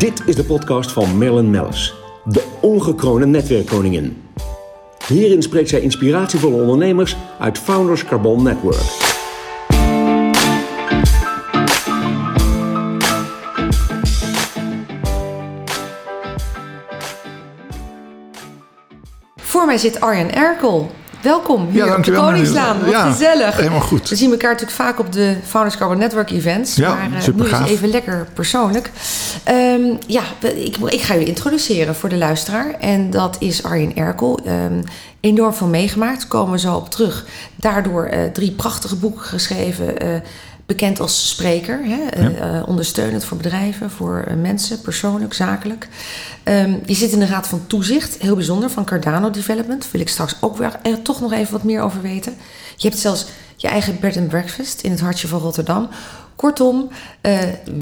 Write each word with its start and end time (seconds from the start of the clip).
Dit 0.00 0.22
is 0.26 0.36
de 0.36 0.44
podcast 0.44 0.92
van 0.92 1.18
Marilyn 1.18 1.50
Mellis, 1.50 1.94
de 2.24 2.44
ongekroonde 2.60 3.26
netwerkkoningin. 3.26 4.22
Hierin 5.06 5.42
spreekt 5.42 5.68
zij 5.68 5.80
inspiratievolle 5.80 6.62
ondernemers 6.62 7.16
uit 7.38 7.58
Founders 7.58 8.04
Carbon 8.04 8.42
Network. 8.42 8.80
Voor 19.36 19.66
mij 19.66 19.78
zit 19.78 20.00
Arjen 20.00 20.34
Erkel. 20.34 20.90
Welkom 21.22 21.68
hier 21.70 21.84
Ja, 21.86 21.96
op 21.96 22.04
de 22.04 22.12
Koningslaan. 22.12 22.80
Wat. 22.80 22.90
Ja, 22.90 23.10
gezellig. 23.10 23.56
helemaal 23.56 23.80
goed. 23.80 24.08
We 24.08 24.16
zien 24.16 24.30
elkaar 24.30 24.50
natuurlijk 24.50 24.76
vaak 24.78 24.98
op 24.98 25.12
de 25.12 25.36
Founders 25.46 25.76
Carbon 25.76 25.98
Network 25.98 26.30
events. 26.30 26.74
Ja, 26.76 26.94
maar 26.94 27.12
eh, 27.16 27.20
super 27.22 27.40
nu 27.40 27.46
is 27.46 27.50
het 27.50 27.60
gaaf. 27.60 27.70
even 27.70 27.88
lekker 27.88 28.26
persoonlijk. 28.34 28.90
Ehm, 29.44 29.80
ja, 30.06 30.22
ik, 30.54 30.76
ik 30.76 31.00
ga 31.00 31.16
u 31.16 31.24
introduceren 31.26 31.94
voor 31.94 32.08
de 32.08 32.16
luisteraar. 32.16 32.74
En 32.80 33.10
dat 33.10 33.36
is 33.38 33.62
Arjen 33.62 33.96
Erkel. 33.96 34.38
Ehm, 34.44 34.82
enorm 35.20 35.54
veel 35.54 35.66
meegemaakt, 35.66 36.28
komen 36.28 36.52
we 36.52 36.58
zo 36.58 36.74
op 36.74 36.90
terug. 36.90 37.24
Daardoor 37.56 38.04
eh, 38.04 38.24
drie 38.32 38.50
prachtige 38.50 38.96
boeken 38.96 39.22
geschreven. 39.22 39.98
eh, 39.98 40.08
bekend 40.70 41.00
als 41.00 41.28
spreker. 41.28 41.80
Hè? 41.82 42.06
eh, 42.06 42.56
eh, 42.56 42.68
ondersteunend 42.68 43.24
voor 43.24 43.36
bedrijven, 43.36 43.90
voor 43.90 44.24
eh, 44.26 44.36
mensen, 44.36 44.80
persoonlijk, 44.80 45.34
zakelijk. 45.34 45.88
Ehm, 46.42 46.72
je 46.84 46.94
zit 46.94 47.12
in 47.12 47.18
de 47.18 47.26
Raad 47.26 47.48
van 47.48 47.66
Toezicht, 47.66 48.16
heel 48.18 48.34
bijzonder, 48.34 48.70
van 48.70 48.84
Cardano 48.84 49.30
Development. 49.30 49.90
Wil 49.90 50.00
ik 50.00 50.08
straks 50.08 50.36
ook 50.40 50.56
weer 50.56 50.72
er 50.82 51.02
toch 51.02 51.20
nog 51.20 51.32
even 51.32 51.52
wat 51.52 51.62
meer 51.62 51.82
over 51.82 52.02
weten. 52.02 52.32
Je 52.76 52.88
hebt 52.88 53.00
zelfs 53.00 53.26
je 53.56 53.68
eigen 53.68 53.96
bed 54.00 54.16
and 54.16 54.28
breakfast 54.28 54.80
in 54.80 54.90
het 54.90 55.00
hartje 55.00 55.28
van 55.28 55.40
Rotterdam. 55.40 55.88
Kortom, 56.36 56.88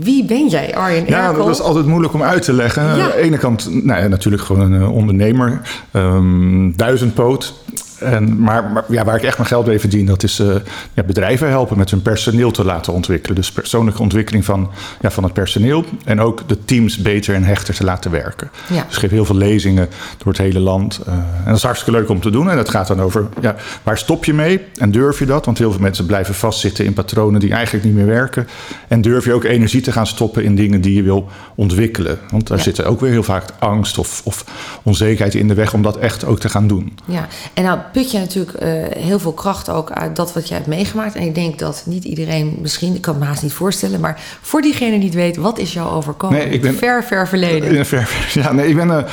wie 0.01 0.24
ben 0.24 0.48
jij, 0.48 0.77
Arjen 0.77 1.07
Ja, 1.07 1.29
Erkel? 1.29 1.45
dat 1.45 1.54
is 1.54 1.60
altijd 1.60 1.87
moeilijk 1.87 2.15
om 2.15 2.23
uit 2.23 2.43
te 2.43 2.52
leggen. 2.52 2.82
Ja. 2.82 2.91
Aan 2.91 3.10
de 3.10 3.16
ene 3.16 3.38
kant 3.38 3.85
nou 3.85 4.02
ja, 4.02 4.09
natuurlijk 4.09 4.43
gewoon 4.43 4.73
een 4.73 4.88
ondernemer, 4.88 5.60
ehm, 5.93 6.70
duizendpoot. 6.76 7.54
En, 8.01 8.41
maar 8.41 8.65
maar 8.65 8.85
ja, 8.88 9.04
waar 9.04 9.16
ik 9.16 9.23
echt 9.23 9.37
mijn 9.37 9.49
geld 9.49 9.66
mee 9.66 9.79
verdien, 9.80 10.07
dat 10.07 10.23
is 10.23 10.38
eh, 10.38 10.54
ja, 10.95 11.02
bedrijven 11.02 11.49
helpen 11.49 11.79
met 11.79 11.91
hun 11.91 12.02
personeel 12.02 12.51
te 12.51 12.65
laten 12.65 12.93
ontwikkelen. 12.93 13.37
Dus 13.37 13.52
persoonlijke 13.52 14.02
ontwikkeling 14.02 14.45
van, 14.45 14.71
ja, 15.01 15.10
van 15.10 15.24
het 15.24 15.32
personeel. 15.32 15.85
En 16.04 16.21
ook 16.21 16.49
de 16.49 16.65
teams 16.65 16.96
beter 16.96 17.35
en 17.35 17.45
hechter 17.45 17.74
te 17.74 17.85
laten 17.85 18.10
werken. 18.10 18.51
Ja. 18.66 18.85
Dus 18.87 18.95
ik 18.95 19.01
geef 19.01 19.10
heel 19.10 19.24
veel 19.24 19.37
lezingen 19.37 19.88
door 20.19 20.32
het 20.32 20.38
hele 20.38 20.59
land. 20.60 21.01
Eh, 21.07 21.13
en 21.13 21.23
dat 21.46 21.57
is 21.57 21.63
hartstikke 21.63 21.99
leuk 21.99 22.09
om 22.09 22.21
te 22.21 22.30
doen. 22.30 22.51
En 22.51 22.57
dat 22.57 22.69
gaat 22.69 22.87
dan 22.87 23.01
over, 23.02 23.26
ja, 23.41 23.57
waar 23.82 23.99
stop 23.99 24.24
je 24.24 24.35
mee? 24.35 24.60
En 24.76 24.91
durf 24.91 25.19
je 25.19 25.26
dat? 25.26 25.45
Want 25.45 25.59
heel 25.59 25.71
veel 25.73 25.80
mensen 25.80 26.07
blijven 26.07 26.35
vastzitten 26.35 26.85
in 26.85 26.93
patronen 26.93 27.41
die 27.41 27.52
eigenlijk 27.52 27.85
niet 27.85 27.95
meer 27.95 28.07
werken. 28.07 28.49
En 28.88 29.01
durf 29.01 29.24
je 29.24 29.32
ook 29.32 29.45
energie 29.45 29.80
te 29.80 29.93
gaan 29.93 30.07
stoppen 30.07 30.45
in 30.45 30.54
dingen 30.54 30.80
die 30.80 30.95
je 30.95 31.02
wil 31.02 31.29
ontwikkelen? 31.54 32.19
Want 32.30 32.46
daar 32.46 32.57
Ja. 32.59 32.63
zitten 32.65 32.87
ook 32.87 33.01
weer 33.01 33.10
heel 33.10 33.23
vaak 33.23 33.45
angst 33.59 33.99
of, 33.99 34.21
of 34.24 34.45
onzekerheid 34.82 35.35
in 35.35 35.49
de 35.49 35.54
weg 35.54 35.74
om 35.74 35.82
dat 35.82 35.96
echt 35.96 36.24
ook 36.24 36.41
te 36.41 36.49
gaan 36.49 36.66
doen. 36.66 36.99
Ja, 37.04 37.26
en 37.54 37.63
nou 37.65 37.79
put 37.93 38.11
je 38.11 38.19
natuurlijk 38.19 38.53
eh, 38.53 38.71
heel 39.03 39.19
veel 39.19 39.33
kracht 39.33 39.71
ook 39.71 39.91
uit 39.91 40.17
dat 40.17 40.33
wat 40.33 40.49
jij 40.49 40.57
hebt 40.57 40.69
meegemaakt. 40.69 41.15
En 41.15 41.23
ik 41.23 41.35
denk 41.35 41.59
dat 41.59 41.83
niet 41.87 42.05
iedereen 42.05 42.59
misschien, 42.61 42.95
ik 42.95 43.01
kan 43.01 43.15
het 43.15 43.23
me 43.23 43.29
haast 43.29 43.43
niet 43.43 43.53
voorstellen, 43.53 44.01
maar 44.01 44.21
voor 44.43 44.61
diegene 44.61 44.97
die 44.97 45.05
het 45.09 45.15
weet, 45.15 45.37
wat 45.37 45.59
is 45.59 45.73
jou 45.73 45.91
overkomen? 45.91 46.39
Nee, 46.39 46.49
ik 46.49 46.63
ben- 46.63 46.75
ver, 46.75 47.05
ver 47.05 47.29
verleden. 47.29 47.79
Een 47.79 47.87
ver- 47.87 48.29
ja, 48.43 48.53
nee, 48.53 48.69
ik 48.69 48.77
ben 48.77 48.91
eh, 48.91 49.05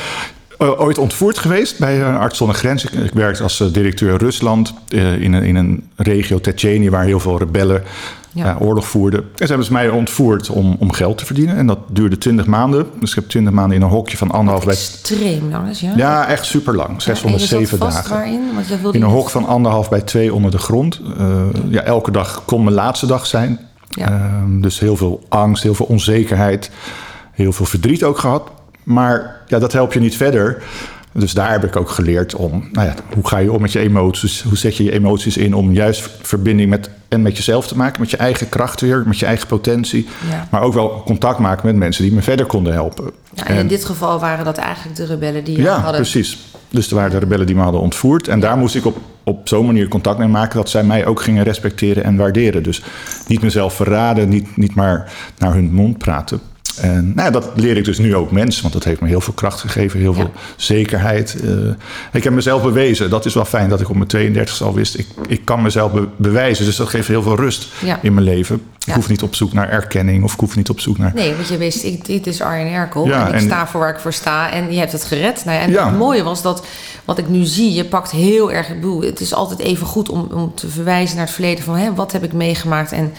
eh, 0.58 0.80
ooit 0.80 0.98
ontvoerd 0.98 1.38
geweest 1.38 1.78
bij 1.78 1.98
uh, 1.98 2.18
Arts 2.18 2.38
zonder 2.38 2.56
Grens. 2.56 2.84
Ik, 2.84 2.90
ik 2.90 3.12
werkte 3.12 3.42
als 3.42 3.64
directeur 3.72 4.18
Rusland 4.18 4.74
in, 4.88 5.32
een, 5.32 5.42
in 5.42 5.56
een 5.56 5.88
regio 5.96 6.40
Tsjetsjenië 6.40 6.90
waar 6.90 7.04
heel 7.04 7.20
veel 7.20 7.38
rebellen 7.38 7.82
Ja. 8.36 8.44
ja, 8.44 8.56
oorlog 8.60 8.86
voerden. 8.86 9.20
En 9.20 9.26
ze 9.36 9.46
hebben 9.46 9.66
ze 9.66 9.72
mij 9.72 9.88
ontvoerd 9.88 10.50
om, 10.50 10.76
om 10.78 10.92
geld 10.92 11.18
te 11.18 11.26
verdienen. 11.26 11.56
En 11.56 11.66
dat 11.66 11.78
duurde 11.88 12.18
20 12.18 12.46
maanden. 12.46 12.86
Dus 13.00 13.10
ik 13.10 13.16
heb 13.16 13.28
20 13.28 13.52
maanden 13.52 13.76
in 13.76 13.82
een 13.82 13.88
hokje 13.88 14.16
van 14.16 14.30
anderhalf 14.30 14.64
bij. 14.64 14.74
Extreem 14.74 15.50
lang 15.50 15.68
is, 15.68 15.80
ja? 15.80 15.92
Ja, 15.96 16.26
echt 16.26 16.46
super 16.46 16.74
lang. 16.74 17.02
Ja, 17.02 17.06
en 17.06 17.14
je 17.14 17.20
zat 17.20 17.30
607 17.30 17.78
vast 17.78 17.96
dagen. 17.96 18.10
waarin? 18.10 18.40
Want 18.54 18.68
jij 18.68 18.80
wilde 18.80 18.98
In 18.98 19.04
een 19.04 19.10
hok 19.10 19.30
van 19.30 19.46
anderhalf 19.46 19.88
bij 19.88 20.00
twee 20.00 20.34
onder 20.34 20.50
de 20.50 20.58
grond. 20.58 21.00
Eh, 21.18 21.42
ja, 21.68 21.82
elke 21.82 22.10
dag 22.10 22.42
kon 22.44 22.64
mijn 22.64 22.74
laatste 22.74 23.06
dag 23.06 23.26
zijn. 23.26 23.58
Ja. 23.88 24.08
Ehm, 24.08 24.60
dus 24.60 24.78
heel 24.78 24.96
veel 24.96 25.22
angst, 25.28 25.62
heel 25.62 25.74
veel 25.74 25.86
onzekerheid, 25.86 26.70
heel 27.32 27.52
veel 27.52 27.66
verdriet 27.66 28.04
ook 28.04 28.18
gehad. 28.18 28.50
Maar 28.82 29.40
ja, 29.46 29.58
dat 29.58 29.72
helpt 29.72 29.92
je 29.92 30.00
niet 30.00 30.16
verder. 30.16 30.62
Dus 31.18 31.32
daar 31.32 31.50
heb 31.50 31.64
ik 31.64 31.76
ook 31.76 31.90
geleerd 31.90 32.34
om, 32.34 32.68
nou 32.72 32.86
ja, 32.86 32.94
hoe 33.14 33.26
ga 33.26 33.38
je 33.38 33.52
om 33.52 33.60
met 33.60 33.72
je 33.72 33.78
emoties? 33.78 34.42
Hoe 34.42 34.56
zet 34.56 34.76
je 34.76 34.84
je 34.84 34.92
emoties 34.92 35.36
in 35.36 35.54
om 35.54 35.72
juist 35.72 36.10
verbinding 36.22 36.70
met, 36.70 36.90
en 37.08 37.22
met 37.22 37.36
jezelf 37.36 37.66
te 37.66 37.76
maken, 37.76 38.00
met 38.00 38.10
je 38.10 38.16
eigen 38.16 38.48
kracht 38.48 38.80
weer, 38.80 39.02
met 39.06 39.18
je 39.18 39.26
eigen 39.26 39.46
potentie. 39.46 40.08
Ja. 40.30 40.48
Maar 40.50 40.62
ook 40.62 40.74
wel 40.74 41.02
contact 41.04 41.38
maken 41.38 41.66
met 41.66 41.76
mensen 41.76 42.02
die 42.04 42.12
me 42.12 42.22
verder 42.22 42.46
konden 42.46 42.72
helpen. 42.72 43.10
Ja, 43.34 43.46
en 43.46 43.56
in 43.56 43.66
dit 43.68 43.84
geval 43.84 44.18
waren 44.20 44.44
dat 44.44 44.56
eigenlijk 44.56 44.96
de 44.96 45.04
rebellen 45.06 45.44
die 45.44 45.56
je 45.56 45.62
Ja, 45.62 45.74
hadden. 45.80 46.00
precies. 46.00 46.38
Dus 46.70 46.88
er 46.88 46.94
waren 46.94 47.10
de 47.10 47.18
rebellen 47.18 47.46
die 47.46 47.54
me 47.56 47.62
hadden 47.62 47.80
ontvoerd. 47.80 48.28
En 48.28 48.40
daar 48.40 48.56
moest 48.56 48.74
ik 48.74 48.84
op, 48.86 48.96
op 49.24 49.48
zo'n 49.48 49.66
manier 49.66 49.88
contact 49.88 50.18
mee 50.18 50.28
maken 50.28 50.56
dat 50.56 50.68
zij 50.70 50.84
mij 50.84 51.06
ook 51.06 51.20
gingen 51.20 51.44
respecteren 51.44 52.04
en 52.04 52.16
waarderen. 52.16 52.62
Dus 52.62 52.82
niet 53.26 53.42
mezelf 53.42 53.74
verraden, 53.74 54.28
niet, 54.28 54.56
niet 54.56 54.74
maar 54.74 55.12
naar 55.38 55.52
hun 55.54 55.72
mond 55.72 55.98
praten. 55.98 56.40
En 56.80 57.12
nou 57.14 57.30
dat 57.32 57.50
leer 57.54 57.76
ik 57.76 57.84
dus 57.84 57.98
nu 57.98 58.14
ook 58.14 58.30
mensen, 58.30 58.62
want 58.62 58.74
dat 58.74 58.84
heeft 58.84 59.00
me 59.00 59.08
heel 59.08 59.20
veel 59.20 59.32
kracht 59.32 59.60
gegeven, 59.60 60.00
heel 60.00 60.12
Ja. 60.14 60.18
veel 60.20 60.30
zekerheid. 60.56 61.36
Eh, 61.44 61.50
ik 62.12 62.24
heb 62.24 62.32
mezelf 62.32 62.62
bewezen. 62.62 63.10
Dat 63.10 63.24
is 63.26 63.34
wel 63.34 63.44
fijn 63.44 63.68
dat 63.68 63.80
ik 63.80 63.88
op 63.88 63.96
mijn 63.96 64.08
32 64.08 64.62
al 64.62 64.74
wist. 64.74 64.98
Ik, 64.98 65.06
ik 65.28 65.44
kan 65.44 65.62
mezelf 65.62 65.92
be- 65.92 66.08
bewijzen, 66.16 66.64
dus 66.64 66.76
dat 66.76 66.88
geeft 66.88 67.08
heel 67.08 67.22
veel 67.22 67.36
rust 67.36 67.68
Ja. 67.84 67.98
in 68.02 68.14
mijn 68.14 68.26
leven. 68.26 68.54
Ik 68.56 68.86
Ja. 68.92 68.94
hoef 68.94 69.08
niet 69.08 69.22
op 69.22 69.34
zoek 69.34 69.52
naar 69.52 69.68
erkenning 69.70 70.24
of 70.24 70.32
ik 70.32 70.40
hoef 70.40 70.56
niet 70.56 70.68
op 70.70 70.80
zoek 70.80 70.98
naar... 70.98 71.12
Nee, 71.14 71.34
want 71.34 71.48
je 71.48 71.56
wist, 71.56 71.82
ik, 71.84 72.04
dit 72.04 72.26
is 72.26 72.40
Arjen 72.40 72.72
Erkel 72.72 73.04
en 73.12 73.26
ik 73.26 73.32
en- 73.34 73.40
sta 73.40 73.66
voor 73.66 73.80
waar 73.80 73.90
ik 73.94 73.98
voor 74.00 74.12
sta 74.12 74.50
en 74.52 74.72
je 74.72 74.78
hebt 74.78 74.92
het 74.92 75.04
gered. 75.04 75.42
Nou 75.44 75.58
en 75.60 75.72
het 75.86 75.98
mooie 75.98 76.22
was 76.22 76.42
dat, 76.42 76.66
wat 77.04 77.18
ik 77.18 77.28
nu 77.28 77.44
zie, 77.44 77.72
je 77.72 77.84
pakt 77.84 78.10
heel 78.10 78.52
erg, 78.52 78.68
ik 78.68 78.74
bedoel, 78.74 79.02
het 79.02 79.20
is 79.20 79.34
altijd 79.34 79.58
even 79.60 79.86
goed 79.86 80.08
om, 80.08 80.28
om 80.34 80.52
te 80.54 80.68
verwijzen 80.68 81.16
naar 81.16 81.24
het 81.24 81.34
verleden 81.34 81.64
van 81.64 81.76
hè, 81.76 81.94
wat 81.94 82.12
heb 82.12 82.24
ik 82.24 82.32
meegemaakt 82.32 82.92
en 82.92 83.12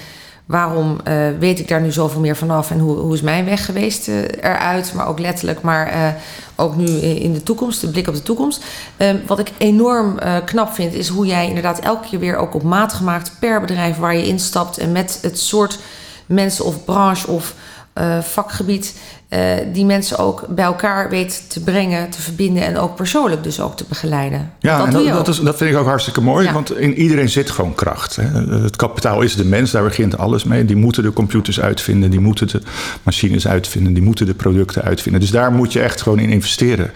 waarom 0.47 1.00
eh, 1.03 1.28
weet 1.40 1.59
ik 1.59 1.68
daar 1.68 1.81
nu 1.81 1.91
zoveel 1.91 2.19
meer 2.19 2.35
vanaf 2.35 2.72
en 2.72 2.80
hoe, 2.80 2.97
hoe 2.97 3.13
is 3.13 3.22
mijn 3.22 3.46
weg 3.46 3.66
geweest 3.66 4.08
eh, 4.08 4.22
eruit, 4.22 4.94
maar 4.94 5.08
ook 5.08 5.19
letterlijk, 5.19 5.62
maar 5.62 5.88
eh, 5.88 6.08
ook 6.56 6.75
nu 6.75 6.85
in 7.00 7.34
de 7.34 7.44
toekomst, 7.44 7.81
de 7.81 7.90
blik 7.90 8.08
op 8.08 8.13
de 8.13 8.24
toekomst. 8.24 8.63
Eh, 8.97 9.09
wat 9.25 9.40
ik 9.40 9.52
enorm 9.58 10.19
knap 10.46 10.74
vind, 10.74 10.94
is 10.94 11.08
hoe 11.08 11.25
jij 11.25 11.47
inderdaad 11.47 11.80
elke 11.80 12.08
keer 12.08 12.19
weer 12.19 12.38
ook 12.38 12.53
op 12.53 12.63
maat 12.63 12.94
gemaakt 12.94 13.31
per 13.40 13.62
bedrijf 13.62 13.97
waar 13.97 14.16
je 14.16 14.28
instapt 14.28 14.78
en 14.78 14.91
met 14.91 15.19
het 15.22 15.40
soort 15.40 15.80
mensen 16.25 16.66
of 16.66 16.85
branche 16.85 17.31
of 17.31 17.53
eh, 17.97 18.19
vakgebied 18.19 18.96
eh, 19.30 19.41
die 19.74 19.85
mensen 19.85 20.18
ook 20.18 20.46
bij 20.50 20.66
elkaar 20.66 21.09
weet 21.09 21.44
te 21.47 21.63
brengen, 21.63 22.09
te 22.09 22.22
verbinden 22.22 22.63
en 22.63 22.78
ook 22.78 22.96
persoonlijk 22.96 23.44
dus 23.44 23.59
ook 23.59 23.78
te 23.78 23.85
begeleiden. 23.88 24.52
Ja, 24.59 24.78
dat 24.78 24.88
en 24.88 25.13
dat, 25.13 25.28
is, 25.28 25.40
dat 25.40 25.58
vind 25.58 25.72
ik 25.72 25.78
ook 25.78 25.85
hartstikke 25.85 26.22
mooi. 26.22 26.46
Ja. 26.46 26.53
Want 26.53 26.78
in 26.78 26.94
iedereen 26.94 27.30
zit 27.30 27.50
gewoon 27.50 27.75
kracht. 27.75 28.16
Hè. 28.16 28.24
Het 28.62 28.75
kapitaal 28.75 29.22
is 29.22 29.35
de 29.35 29.46
mens, 29.46 29.72
daar 29.72 29.84
begint 29.84 30.18
alles 30.18 30.44
mee. 30.44 30.66
Die 30.66 30.75
moeten 30.75 31.03
de 31.03 31.13
computers 31.13 31.59
uitvinden, 31.59 32.09
die 32.09 32.19
moeten 32.19 32.47
de 32.47 32.62
machines 33.03 33.47
uitvinden, 33.47 33.94
die 33.94 34.03
moeten 34.03 34.25
de 34.25 34.34
producten 34.34 34.81
uitvinden. 34.81 35.22
Dus 35.22 35.31
daar 35.31 35.52
moet 35.52 35.74
je 35.74 35.81
echt 35.81 36.02
gewoon 36.02 36.19
in 36.19 36.29
investeren. 36.29 36.91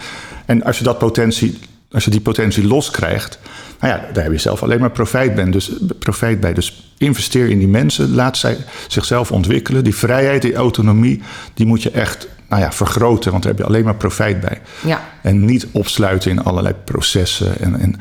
En 0.46 0.64
als 0.64 0.78
je, 0.78 0.84
dat 0.84 0.98
potentie, 0.98 1.58
als 1.92 2.04
je 2.04 2.10
die 2.10 2.20
potentie 2.20 2.66
loskrijgt, 2.66 3.38
nou 3.80 3.94
ja, 3.94 4.12
daar 4.12 4.22
heb 4.24 4.32
je 4.32 4.38
zelf 4.38 4.62
alleen 4.62 4.80
maar 4.80 4.90
profijt, 4.90 5.34
ben, 5.34 5.50
dus, 5.50 5.70
profijt 5.98 6.40
bij. 6.40 6.54
Dus 6.54 6.94
investeer 6.98 7.48
in 7.48 7.58
die 7.58 7.68
mensen, 7.68 8.14
laat 8.14 8.36
zij 8.36 8.56
zichzelf 8.88 9.32
ontwikkelen. 9.32 9.84
Die 9.84 9.96
vrijheid, 9.96 10.42
die 10.42 10.54
autonomie, 10.54 11.22
die 11.54 11.66
moet 11.66 11.82
je 11.82 11.90
echt 11.90 12.28
nou 12.48 12.64
ja, 12.64 12.72
vergroten, 12.72 13.30
want 13.30 13.42
daar 13.42 13.52
heb 13.52 13.60
je 13.60 13.66
alleen 13.66 13.84
maar 13.84 13.94
profijt 13.94 14.40
bij. 14.40 14.60
Ja. 14.80 15.00
En 15.22 15.44
niet 15.44 15.66
opsluiten 15.72 16.30
in 16.30 16.44
allerlei 16.44 16.74
processen 16.84 17.58
en, 17.60 17.80
en 17.80 17.96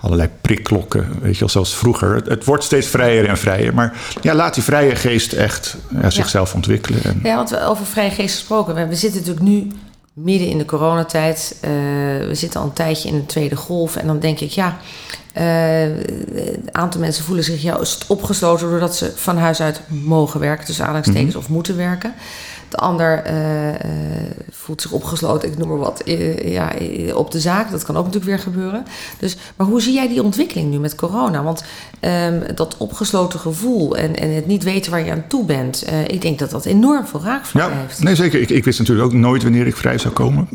allerlei 0.00 0.28
prikklokken. 0.40 1.08
Weet 1.20 1.34
je 1.34 1.40
wel, 1.40 1.48
zoals 1.48 1.76
vroeger. 1.76 2.14
Het, 2.14 2.28
het 2.28 2.44
wordt 2.44 2.64
steeds 2.64 2.86
vrijer 2.86 3.28
en 3.28 3.38
vrijer. 3.38 3.74
Maar 3.74 3.96
ja, 4.20 4.34
laat 4.34 4.54
die 4.54 4.62
vrije 4.62 4.96
geest 4.96 5.32
echt 5.32 5.76
ja, 6.00 6.10
zichzelf 6.10 6.54
ontwikkelen. 6.54 7.04
En, 7.04 7.20
Ja, 7.22 7.34
want 7.36 7.50
we 7.50 7.64
over 7.64 7.86
vrije 7.86 8.10
geest 8.10 8.34
gesproken. 8.34 8.88
We 8.88 8.94
zitten 8.94 9.20
natuurlijk 9.20 9.46
nu 9.46 9.68
midden 10.12 10.48
in 10.48 10.58
de 10.58 10.64
coronatijd. 10.64 11.56
Eh, 11.60 11.70
we 12.26 12.34
zitten 12.34 12.60
al 12.60 12.66
een 12.66 12.72
tijdje 12.72 13.08
in 13.08 13.14
de 13.14 13.26
tweede 13.26 13.56
golf. 13.56 13.96
En 13.96 14.06
dan 14.06 14.18
denk 14.18 14.40
ik, 14.40 14.50
ja, 14.50 14.78
eh, 15.32 15.84
een 15.84 16.68
aantal 16.72 17.00
mensen 17.00 17.24
voelen 17.24 17.44
zich 17.44 17.62
juist 17.62 18.06
opgesloten 18.06 18.70
doordat 18.70 18.96
ze 18.96 19.12
van 19.14 19.36
huis 19.36 19.60
uit 19.60 19.80
mogen 19.88 20.40
werken, 20.40 20.66
tussen 20.66 20.84
aanhalingstekens, 20.84 21.36
of 21.36 21.48
moeten 21.48 21.76
werken. 21.76 22.14
De 22.72 22.78
ander 22.78 23.22
eh, 23.24 23.68
eh, 23.68 23.80
voelt 24.50 24.82
zich 24.82 24.90
opgesloten, 24.90 25.48
ik 25.48 25.58
noem 25.58 25.68
maar 25.68 25.78
wat, 25.78 26.00
eh, 26.00 26.52
ja, 26.52 26.72
op 27.14 27.30
de 27.30 27.40
zaak. 27.40 27.70
Dat 27.70 27.84
kan 27.84 27.96
ook 27.96 28.04
natuurlijk 28.04 28.30
weer 28.30 28.52
gebeuren. 28.52 28.84
Dus, 29.18 29.36
maar 29.56 29.66
hoe 29.66 29.80
zie 29.80 29.92
jij 29.92 30.08
die 30.08 30.22
ontwikkeling 30.22 30.70
nu 30.70 30.78
met 30.78 30.94
corona? 30.94 31.42
Want 31.42 31.64
ehm, 32.00 32.54
dat 32.54 32.76
opgesloten 32.76 33.40
gevoel 33.40 33.96
en, 33.96 34.16
en 34.16 34.34
het 34.34 34.46
niet 34.46 34.62
weten 34.62 34.90
waar 34.90 35.04
je 35.04 35.10
aan 35.10 35.24
toe 35.28 35.44
bent, 35.44 35.84
ik 36.06 36.22
denk 36.22 36.38
dat 36.38 36.50
dat 36.50 36.64
enorm 36.64 37.06
veel 37.06 37.22
raakvlak 37.22 37.70
ja, 37.70 37.76
heeft. 37.78 38.02
nee 38.02 38.14
zeker. 38.14 38.40
Ik, 38.40 38.50
ik 38.50 38.64
wist 38.64 38.78
natuurlijk 38.78 39.06
ook 39.06 39.12
nooit 39.12 39.42
wanneer 39.42 39.66
ik 39.66 39.76
vrij 39.76 39.98
zou 39.98 40.14
komen. 40.14 40.48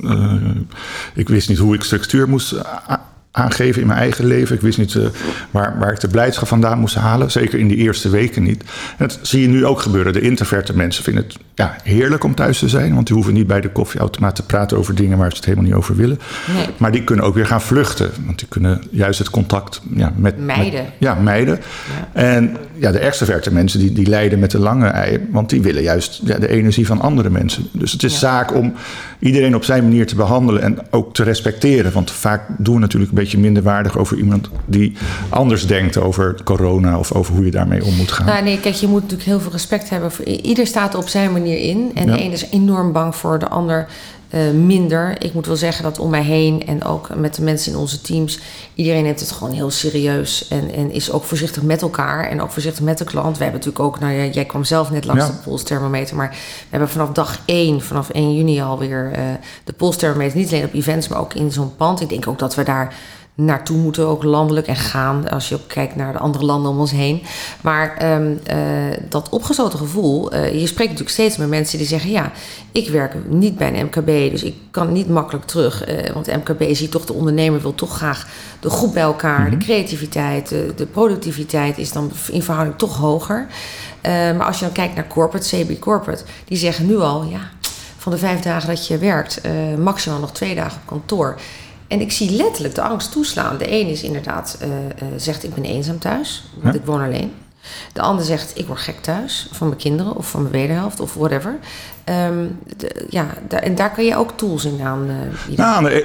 Ik 1.13 1.29
wist 1.29 1.49
niet 1.49 1.57
hoe 1.57 1.75
ik 1.75 1.83
structuur 1.83 2.29
moest 2.29 2.55
aangeven 3.37 3.81
in 3.81 3.87
mijn 3.87 3.99
eigen 3.99 4.25
leven. 4.25 4.55
Ik 4.55 4.61
wist 4.61 4.77
niet 4.77 4.93
uh, 4.93 5.05
waar, 5.51 5.75
waar 5.79 5.91
ik 5.91 5.99
de 5.99 6.07
blijdschap 6.07 6.47
vandaan 6.47 6.79
moest 6.79 6.95
halen. 6.95 7.31
Zeker 7.31 7.59
in 7.59 7.67
die 7.67 7.77
eerste 7.77 8.09
weken 8.09 8.43
niet. 8.43 8.63
En 8.97 9.07
dat 9.07 9.19
zie 9.21 9.41
je 9.41 9.47
nu 9.47 9.65
ook 9.65 9.81
gebeuren. 9.81 10.13
De 10.13 10.21
introverte 10.21 10.75
mensen 10.75 11.03
vinden 11.03 11.23
het 11.23 11.37
ja, 11.55 11.75
heerlijk 11.83 12.23
om 12.23 12.35
thuis 12.35 12.59
te 12.59 12.69
zijn. 12.69 12.93
Want 12.93 13.07
die 13.07 13.15
hoeven 13.15 13.33
niet 13.33 13.47
bij 13.47 13.61
de 13.61 13.69
koffieautomaat 13.69 14.35
te 14.35 14.45
praten 14.45 14.77
over 14.77 14.95
dingen 14.95 15.17
waar 15.17 15.29
ze 15.29 15.35
het 15.35 15.45
helemaal 15.45 15.65
niet 15.65 15.75
over 15.75 15.95
willen. 15.95 16.19
Nee. 16.53 16.65
Maar 16.77 16.91
die 16.91 17.03
kunnen 17.03 17.25
ook 17.25 17.33
weer 17.33 17.45
gaan 17.45 17.61
vluchten. 17.61 18.11
Want 18.25 18.39
die 18.39 18.47
kunnen 18.47 18.83
juist 18.91 19.19
het 19.19 19.29
contact 19.29 19.81
ja, 19.95 20.13
met... 20.15 20.37
Meiden. 20.37 20.85
ja, 20.97 21.13
meiden. 21.15 21.59
Ja. 22.13 22.21
En 22.21 22.57
ja, 22.73 22.91
de 22.91 22.99
extroverte 22.99 23.53
mensen 23.53 23.79
die, 23.79 23.91
die 23.91 24.07
lijden 24.07 24.39
met 24.39 24.51
de 24.51 24.59
lange 24.59 24.87
ei. 24.87 25.27
Want 25.31 25.49
die 25.49 25.61
willen 25.61 25.81
juist 25.81 26.21
ja, 26.23 26.37
de 26.37 26.47
energie 26.47 26.85
van 26.85 27.01
andere 27.01 27.29
mensen. 27.29 27.67
Dus 27.71 27.91
het 27.91 28.03
is 28.03 28.19
zaak 28.19 28.55
om 28.55 28.73
iedereen 29.19 29.55
op 29.55 29.63
zijn 29.63 29.83
manier 29.83 30.07
te 30.07 30.15
behandelen 30.15 30.61
en 30.61 30.77
ook 30.89 31.13
te 31.13 31.23
respecteren. 31.23 31.91
Want 31.93 32.11
vaak 32.11 32.41
doen 32.57 32.75
we 32.75 32.81
natuurlijk 32.81 33.11
een 33.11 33.17
beetje 33.17 33.26
minder 33.35 33.63
waardig 33.63 33.97
over 33.97 34.17
iemand 34.17 34.49
die 34.65 34.93
anders 35.29 35.67
denkt 35.67 35.97
over 35.97 36.35
corona 36.43 36.99
of 36.99 37.11
over 37.11 37.35
hoe 37.35 37.45
je 37.45 37.51
daarmee 37.51 37.85
om 37.85 37.95
moet 37.95 38.11
gaan. 38.11 38.25
Nou, 38.25 38.43
nee, 38.43 38.59
kijk, 38.59 38.75
je 38.75 38.87
moet 38.87 39.01
natuurlijk 39.01 39.29
heel 39.29 39.39
veel 39.39 39.51
respect 39.51 39.89
hebben. 39.89 40.11
Voor, 40.11 40.25
ieder 40.25 40.67
staat 40.67 40.95
op 40.95 41.07
zijn 41.07 41.31
manier 41.31 41.57
in. 41.57 41.91
En 41.93 42.05
de 42.05 42.23
een 42.23 42.31
is 42.31 42.49
enorm 42.49 42.91
bang 42.91 43.15
voor 43.15 43.39
de 43.39 43.47
ander. 43.47 43.87
Uh, 44.33 44.51
minder. 44.51 45.23
Ik 45.23 45.33
moet 45.33 45.45
wel 45.45 45.55
zeggen 45.55 45.83
dat 45.83 45.99
om 45.99 46.09
mij 46.09 46.23
heen 46.23 46.65
en 46.65 46.83
ook 46.83 47.15
met 47.15 47.35
de 47.35 47.41
mensen 47.41 47.71
in 47.71 47.77
onze 47.77 48.01
teams, 48.01 48.39
iedereen 48.75 49.03
neemt 49.03 49.19
het 49.19 49.31
gewoon 49.31 49.53
heel 49.53 49.69
serieus 49.69 50.47
en, 50.47 50.73
en 50.73 50.91
is 50.91 51.11
ook 51.11 51.23
voorzichtig 51.23 51.63
met 51.63 51.81
elkaar 51.81 52.29
en 52.29 52.41
ook 52.41 52.51
voorzichtig 52.51 52.83
met 52.83 52.97
de 52.97 53.03
klant. 53.03 53.37
We 53.37 53.43
hebben 53.43 53.59
natuurlijk 53.59 53.85
ook, 53.85 53.99
nou 53.99 54.13
ja, 54.13 54.25
jij 54.25 54.45
kwam 54.45 54.63
zelf 54.63 54.91
net 54.91 55.05
langs 55.05 55.25
ja. 55.25 55.31
de 55.31 55.37
polsthermometer, 55.37 56.15
maar 56.15 56.29
we 56.29 56.37
hebben 56.69 56.89
vanaf 56.89 57.11
dag 57.11 57.39
1, 57.45 57.81
vanaf 57.81 58.09
1 58.09 58.35
juni 58.35 58.61
alweer 58.61 59.11
uh, 59.11 59.19
de 59.63 59.73
polsthermometer, 59.73 60.37
niet 60.37 60.51
alleen 60.51 60.63
op 60.63 60.73
events, 60.73 61.07
maar 61.07 61.19
ook 61.19 61.33
in 61.33 61.51
zo'n 61.51 61.75
pand. 61.75 62.01
Ik 62.01 62.09
denk 62.09 62.27
ook 62.27 62.39
dat 62.39 62.55
we 62.55 62.63
daar 62.63 62.95
naartoe 63.37 63.77
moeten, 63.77 64.07
ook 64.07 64.23
landelijk 64.23 64.67
en 64.67 64.75
gaan. 64.75 65.29
Als 65.29 65.49
je 65.49 65.55
ook 65.55 65.67
kijkt 65.67 65.95
naar 65.95 66.13
de 66.13 66.19
andere 66.19 66.45
landen 66.45 66.71
om 66.71 66.79
ons 66.79 66.91
heen. 66.91 67.23
Maar 67.61 68.13
um, 68.13 68.39
uh, 68.51 68.57
dat 69.09 69.29
opgesloten 69.29 69.79
gevoel, 69.79 70.33
uh, 70.33 70.59
je 70.59 70.67
spreekt 70.67 70.89
natuurlijk 70.89 71.09
steeds 71.09 71.37
met 71.37 71.47
mensen 71.47 71.77
die 71.77 71.87
zeggen: 71.87 72.09
Ja, 72.09 72.31
ik 72.71 72.89
werk 72.89 73.13
niet 73.27 73.57
bij 73.57 73.73
een 73.73 73.85
MKB, 73.85 74.31
dus 74.31 74.43
ik 74.43 74.55
kan 74.71 74.91
niet 74.91 75.09
makkelijk 75.09 75.45
terug. 75.45 75.89
Uh, 75.89 76.13
want 76.13 76.27
MKB 76.27 76.75
ziet 76.75 76.91
toch, 76.91 77.05
de 77.05 77.13
ondernemer 77.13 77.61
wil 77.61 77.75
toch 77.75 77.95
graag 77.95 78.27
de 78.59 78.69
groep 78.69 78.93
bij 78.93 79.03
elkaar, 79.03 79.49
de 79.49 79.57
creativiteit, 79.57 80.49
de, 80.49 80.73
de, 80.75 80.85
productiviteit 80.85 81.77
is 81.77 81.91
dan 81.91 82.11
in 82.31 82.43
verhouding 82.43 82.77
toch 82.77 82.97
hoger. 82.97 83.47
maar 84.03 84.45
als 84.45 84.59
je 84.59 84.65
dan 84.65 84.73
kijkt 84.73 84.95
naar 84.95 85.07
corporate, 85.07 85.55
CB 85.55 85.79
Corporate, 85.79 86.23
die 86.45 86.57
zeggen 86.57 86.85
nu 86.87 86.99
al: 86.99 87.23
Ja, 87.23 87.49
van 87.97 88.11
de 88.11 88.17
vijf 88.17 88.39
dagen 88.39 88.69
dat 88.69 88.87
je 88.87 88.97
werkt, 88.97 89.41
maximaal 89.77 90.19
nog 90.19 90.31
twee 90.31 90.55
dagen 90.55 90.79
op 90.81 90.87
kantoor. 90.87 91.37
En 91.87 92.01
ik 92.01 92.11
zie 92.11 92.31
letterlijk 92.31 92.75
de 92.75 92.81
angst 92.81 93.11
toeslaan. 93.11 93.57
De 93.57 93.71
een 93.71 93.87
is 93.87 94.03
inderdaad, 94.03 94.57
uh, 94.61 94.67
uh, 94.67 95.17
zegt 95.17 95.43
ik 95.43 95.53
ben 95.53 95.65
eenzaam 95.65 95.99
thuis, 95.99 96.43
want 96.53 96.73
ja. 96.73 96.79
ik 96.79 96.85
woon 96.85 97.01
alleen. 97.01 97.31
De 97.93 98.01
ander 98.01 98.25
zegt 98.25 98.51
ik 98.55 98.67
word 98.67 98.79
gek 98.79 99.01
thuis 99.01 99.47
van 99.51 99.67
mijn 99.67 99.79
kinderen 99.79 100.15
of 100.15 100.29
van 100.29 100.41
mijn 100.41 100.53
wederhelft 100.53 100.99
of 100.99 101.13
whatever. 101.13 101.59
Um, 102.29 102.59
de, 102.77 103.05
ja, 103.09 103.27
en 103.49 103.75
daar 103.75 103.91
kan 103.91 104.05
je 104.05 104.15
ook 104.15 104.31
tools 104.35 104.65
in 104.65 104.81
aan. 104.83 105.09
Uh, 105.09 105.57
nou, 105.57 105.89
uh, 105.89 106.01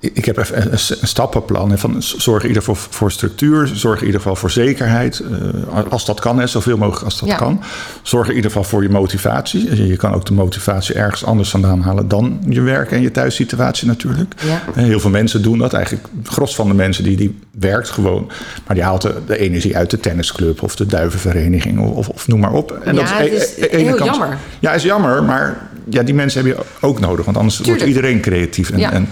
ik 0.00 0.24
heb 0.24 0.36
even 0.36 0.62
een, 0.62 0.72
een 0.72 1.08
stappenplan. 1.08 1.78
Van 1.78 2.02
zorg 2.02 2.42
in 2.42 2.48
ieder 2.48 2.62
geval 2.62 2.88
voor 2.90 3.12
structuur, 3.12 3.66
zorg 3.66 4.00
in 4.00 4.06
ieder 4.06 4.20
geval 4.20 4.36
voor 4.36 4.50
zekerheid. 4.50 5.22
Uh, 5.30 5.78
als 5.88 6.04
dat 6.04 6.20
kan, 6.20 6.38
hè, 6.38 6.46
zoveel 6.46 6.76
mogelijk 6.76 7.04
als 7.04 7.18
dat 7.18 7.28
ja. 7.28 7.36
kan. 7.36 7.62
Zorg 8.02 8.28
in 8.28 8.34
ieder 8.34 8.50
geval 8.50 8.64
voor 8.64 8.82
je 8.82 8.88
motivatie. 8.88 9.86
Je 9.86 9.96
kan 9.96 10.14
ook 10.14 10.26
de 10.26 10.32
motivatie 10.32 10.94
ergens 10.94 11.24
anders 11.24 11.50
vandaan 11.50 11.80
halen 11.80 12.08
dan 12.08 12.42
je 12.48 12.60
werk 12.60 12.90
en 12.92 13.00
je 13.00 13.10
thuissituatie 13.10 13.86
natuurlijk. 13.86 14.34
Ja. 14.44 14.62
Heel 14.72 15.00
veel 15.00 15.10
mensen 15.10 15.42
doen 15.42 15.58
dat. 15.58 15.72
Eigenlijk 15.72 16.06
gros 16.22 16.54
van 16.54 16.68
de 16.68 16.74
mensen 16.74 17.04
die, 17.04 17.16
die 17.16 17.38
werkt 17.50 17.90
gewoon. 17.90 18.30
Maar 18.66 18.74
die 18.74 18.84
haalt 18.84 19.02
de, 19.02 19.14
de 19.26 19.38
energie 19.38 19.76
uit 19.76 19.90
de 19.90 20.00
tennisclub 20.00 20.62
of 20.66 20.76
de 20.76 20.86
duivenvereniging 20.86 21.78
of, 21.78 21.96
of, 21.96 22.08
of 22.08 22.28
noem 22.28 22.40
maar 22.40 22.52
op. 22.52 22.70
En 22.84 22.94
ja, 22.94 23.18
dat 23.18 23.28
is, 23.28 23.56
het 23.56 23.72
is 23.72 23.82
heel 23.82 23.94
kant, 23.94 24.10
jammer. 24.10 24.38
Ja, 24.58 24.72
is 24.72 24.82
jammer 24.82 25.22
maar 25.22 25.56
ja, 25.88 26.02
die 26.02 26.14
mensen 26.14 26.44
heb 26.44 26.56
je 26.56 26.64
ook 26.80 27.00
nodig, 27.00 27.24
want 27.24 27.36
anders 27.36 27.56
Tuurlijk. 27.56 27.78
wordt 27.78 27.96
iedereen 27.96 28.20
creatief. 28.20 28.70
En, 28.70 28.78
ja. 28.78 28.92
en, 28.92 29.08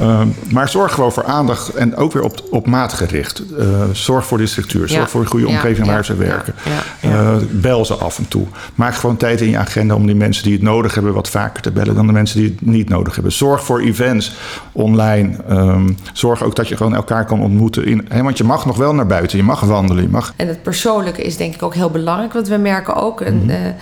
uh, 0.00 0.20
maar 0.52 0.68
zorg 0.68 0.92
gewoon 0.92 1.12
voor 1.12 1.24
aandacht 1.24 1.68
en 1.68 1.96
ook 1.96 2.12
weer 2.12 2.22
op, 2.22 2.42
op 2.50 2.66
maat 2.66 2.92
gericht. 2.92 3.42
Uh, 3.58 3.66
zorg 3.92 4.26
voor 4.26 4.38
de 4.38 4.46
structuur, 4.46 4.88
zorg 4.88 5.02
ja. 5.02 5.08
voor 5.08 5.20
een 5.20 5.26
goede 5.26 5.48
omgeving 5.48 5.86
waar 5.86 6.04
ze 6.04 6.16
werken. 6.16 6.54
Uh, 7.04 7.36
bel 7.50 7.84
ze 7.84 7.94
af 7.94 8.18
en 8.18 8.28
toe. 8.28 8.46
Maak 8.74 8.94
gewoon 8.94 9.16
tijd 9.16 9.40
in 9.40 9.50
je 9.50 9.58
agenda 9.58 9.94
om 9.94 10.06
die 10.06 10.14
mensen 10.14 10.44
die 10.44 10.52
het 10.52 10.62
nodig 10.62 10.94
hebben 10.94 11.12
wat 11.12 11.28
vaker 11.28 11.62
te 11.62 11.70
bellen 11.70 11.94
dan 11.94 12.06
de 12.06 12.12
mensen 12.12 12.40
die 12.40 12.48
het 12.48 12.66
niet 12.66 12.88
nodig 12.88 13.14
hebben. 13.14 13.32
Zorg 13.32 13.64
voor 13.64 13.80
events 13.80 14.32
online. 14.72 15.36
Um, 15.50 15.96
zorg 16.12 16.42
ook 16.42 16.56
dat 16.56 16.68
je 16.68 16.76
gewoon 16.76 16.94
elkaar 16.94 17.24
kan 17.24 17.40
ontmoeten. 17.40 17.84
In, 17.86 18.08
want 18.22 18.38
je 18.38 18.44
mag 18.44 18.66
nog 18.66 18.76
wel 18.76 18.94
naar 18.94 19.06
buiten, 19.06 19.38
je 19.38 19.44
mag 19.44 19.60
wandelen. 19.60 20.02
Je 20.02 20.08
mag... 20.08 20.32
En 20.36 20.48
het 20.48 20.62
persoonlijke 20.62 21.22
is 21.22 21.36
denk 21.36 21.54
ik 21.54 21.62
ook 21.62 21.74
heel 21.74 21.90
belangrijk, 21.90 22.32
want 22.32 22.48
we 22.48 22.56
merken 22.56 22.94
ook 22.94 23.20
mm 23.20 23.26
-hmm. 23.26 23.74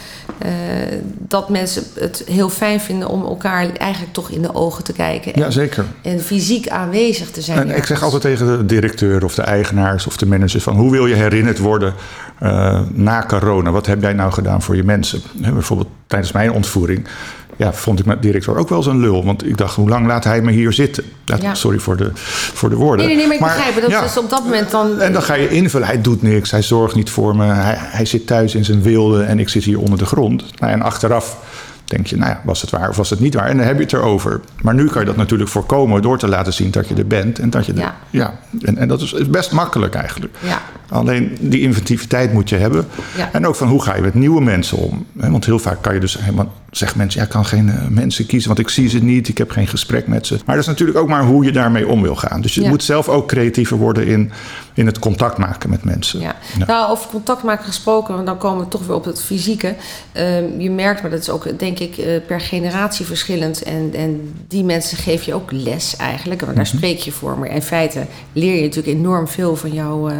dat 1.19 1.49
mensen 1.49 1.83
het 1.95 2.25
heel 2.37 2.49
fijn 2.49 2.81
vinden 2.81 3.09
om 3.09 3.25
elkaar 3.25 3.73
eigenlijk 3.73 4.12
toch 4.12 4.31
in 4.31 4.43
de 4.43 4.55
ogen 4.55 4.85
te 4.85 4.93
kijken. 4.93 5.35
En, 5.35 5.41
ja, 5.41 5.50
zeker. 5.50 5.85
En 6.03 6.21
fysiek 6.21 6.69
aanwezig 6.69 7.31
te 7.31 7.41
zijn. 7.41 7.71
En 7.71 7.77
ik 7.77 7.85
zeg 7.85 8.03
altijd 8.03 8.23
tegen 8.23 8.47
de 8.47 8.67
directeur 8.67 9.25
of 9.25 9.35
de 9.35 9.43
eigenaars 9.43 10.06
of 10.06 10.17
de 10.17 10.27
managers 10.27 10.62
van 10.62 10.77
hoe 10.77 10.91
wil 10.91 11.06
je 11.06 11.15
herinnerd 11.15 11.59
worden 11.59 11.94
uh, 12.43 12.81
na 12.93 13.25
corona? 13.29 13.71
Wat 13.71 13.87
heb 13.87 14.03
jij 14.03 14.12
nou 14.12 14.33
gedaan 14.33 14.62
voor 14.62 14.77
je 14.77 14.85
mensen? 14.85 15.21
He, 15.41 15.53
bijvoorbeeld 15.53 15.88
tijdens 16.06 16.33
mijn 16.33 16.53
ontvoering 16.53 17.09
ja, 17.56 17.73
vond 17.73 17.99
ik 17.99 18.06
mijn 18.06 18.21
directeur 18.21 18.56
ook 18.56 18.69
wel 18.69 18.83
zo'n 18.83 19.00
lul. 19.00 19.25
Want 19.25 19.47
ik 19.47 19.56
dacht, 19.56 19.75
hoe 19.75 19.88
lang 19.88 20.06
laat 20.06 20.25
hij 20.25 20.43
me 20.43 20.53
hier 20.53 20.73
zitten? 20.73 21.05
Dat, 21.25 21.43
ja. 21.43 21.55
Sorry 21.55 21.79
voor 21.79 21.97
de, 21.97 22.11
voor 22.15 22.71
de 22.71 22.77
woorden. 22.77 23.06
Nee, 23.06 23.17
nee, 23.17 23.27
nee 23.27 23.38
maar 23.38 23.49
ik 23.49 23.55
begrijp 23.55 23.75
het. 23.75 23.91
Dat 23.91 24.05
is 24.05 24.19
op 24.19 24.31
dat 24.31 24.44
moment 24.44 24.71
dan... 24.71 25.00
En 25.00 25.12
dan 25.12 25.23
ga 25.23 25.35
je 25.35 25.49
invullen. 25.49 25.87
Hij 25.87 26.00
doet 26.00 26.23
niks, 26.23 26.50
hij 26.50 26.62
zorgt 26.62 26.94
niet 26.94 27.11
voor 27.11 27.37
me. 27.37 27.44
Hij, 27.44 27.75
hij 27.79 28.05
zit 28.05 28.27
thuis 28.27 28.55
in 28.55 28.65
zijn 28.65 28.83
wilde 28.83 29.23
en 29.23 29.38
ik 29.38 29.49
zit 29.49 29.65
hier 29.65 29.79
onder 29.79 29.99
de 29.99 30.06
grond. 30.06 30.44
Nou, 30.59 30.73
en 30.73 30.83
achteraf 30.83 31.38
denk 31.87 32.06
je, 32.06 32.17
nou 32.17 32.31
ja, 32.31 32.41
was 32.44 32.61
het 32.61 32.71
waar 32.71 32.88
of 32.88 32.97
was 32.97 33.11
het 33.11 33.21
niet 33.21 33.35
waar? 33.35 33.47
En 33.47 33.56
dan 33.56 33.67
heb 33.67 33.77
je 33.77 33.83
het 33.83 33.93
erover. 33.93 34.41
Maar 34.62 34.75
nu 34.75 34.88
kan 34.88 35.00
je 35.00 35.06
dat 35.06 35.17
natuurlijk 35.17 35.50
voorkomen 35.50 36.03
door 36.03 36.19
te 36.19 36.29
laten 36.29 36.53
zien 36.53 36.71
dat 36.71 36.88
je 36.88 36.94
er 36.94 37.06
bent. 37.06 37.38
En 37.38 37.50
dat 37.50 37.67
je 37.67 37.73
er, 37.73 37.79
ja. 37.79 37.97
ja. 38.11 38.38
En, 38.62 38.77
en 38.77 38.88
dat 38.88 39.00
is 39.00 39.31
best 39.31 39.53
makkelijk 39.53 39.94
eigenlijk. 39.94 40.35
Ja. 40.43 40.61
Alleen 40.88 41.37
die 41.41 41.61
inventiviteit 41.61 42.33
moet 42.33 42.49
je 42.49 42.56
hebben. 42.56 42.87
Ja. 43.17 43.29
En 43.33 43.47
ook 43.47 43.55
van 43.55 43.69
hoe 43.69 43.83
ga 43.83 43.94
je 43.94 44.03
met 44.03 44.15
nieuwe 44.15 44.43
mensen 44.43 44.79
om? 44.79 45.06
Want 45.12 45.44
heel 45.44 45.59
vaak 45.59 45.83
kan 45.83 45.94
je 45.94 46.00
dus 46.00 46.19
helemaal 46.19 46.53
zeggen 46.76 46.99
mensen, 46.99 47.20
ja, 47.20 47.26
ik 47.26 47.32
kan 47.32 47.44
geen 47.46 47.67
uh, 47.67 47.87
mensen 47.88 48.26
kiezen, 48.26 48.49
want 48.49 48.61
ik 48.61 48.69
zie 48.69 48.88
ze 48.88 48.99
niet, 48.99 49.28
ik 49.28 49.38
heb 49.38 49.50
geen 49.50 49.67
gesprek 49.67 50.06
met 50.06 50.26
ze. 50.26 50.34
Maar 50.46 50.55
dat 50.55 50.64
is 50.64 50.70
natuurlijk 50.70 50.99
ook 50.99 51.08
maar 51.08 51.25
hoe 51.25 51.44
je 51.44 51.52
daarmee 51.52 51.88
om 51.88 52.02
wil 52.02 52.17
gaan. 52.17 52.40
Dus 52.40 52.55
je 52.55 52.62
Ja. 52.62 52.69
moet 52.69 52.82
zelf 52.84 53.08
ook 53.08 53.28
creatiever 53.28 53.76
worden 53.76 54.06
in, 54.06 54.31
in 54.75 54.87
het 54.87 54.99
contact 54.99 55.38
maken 55.38 55.70
met 55.70 55.84
mensen. 55.84 56.20
Ja. 56.20 56.34
Ja. 56.58 56.67
Nou, 56.67 56.90
over 56.90 57.08
contact 57.11 57.43
maken 57.43 57.64
gesproken, 57.64 58.14
want 58.14 58.26
dan 58.26 58.38
komen 58.38 58.64
we 58.64 58.69
toch 58.70 58.87
weer 58.87 58.96
op 58.96 59.05
het 59.05 59.23
fysieke. 59.23 59.75
Ehm, 60.12 60.45
je 60.61 60.71
merkt, 60.71 61.02
maar 61.02 61.11
dat 61.11 61.21
is 61.21 61.30
ook 61.30 61.59
denk 61.59 61.78
ik 61.78 61.97
eh, 61.97 62.06
per 62.26 62.40
generatie 62.40 63.06
verschillend. 63.06 63.62
En, 63.62 63.90
en 63.95 64.35
die 64.49 64.64
mensen 64.64 64.97
geef 64.99 65.23
je 65.23 65.35
ook 65.35 65.52
les 65.52 65.97
eigenlijk. 65.97 66.40
Want 66.40 66.56
daar 66.56 66.66
Mhm. 66.66 66.76
spreek 66.76 66.99
je 66.99 67.12
voor. 67.12 67.38
Maar 67.38 67.49
in 67.50 67.62
feite 67.62 68.06
leer 68.33 68.54
je 68.56 68.62
natuurlijk 68.62 68.99
enorm 68.99 69.28
veel 69.28 69.56
van 69.56 69.73
jou, 69.73 70.11
eh 70.11 70.16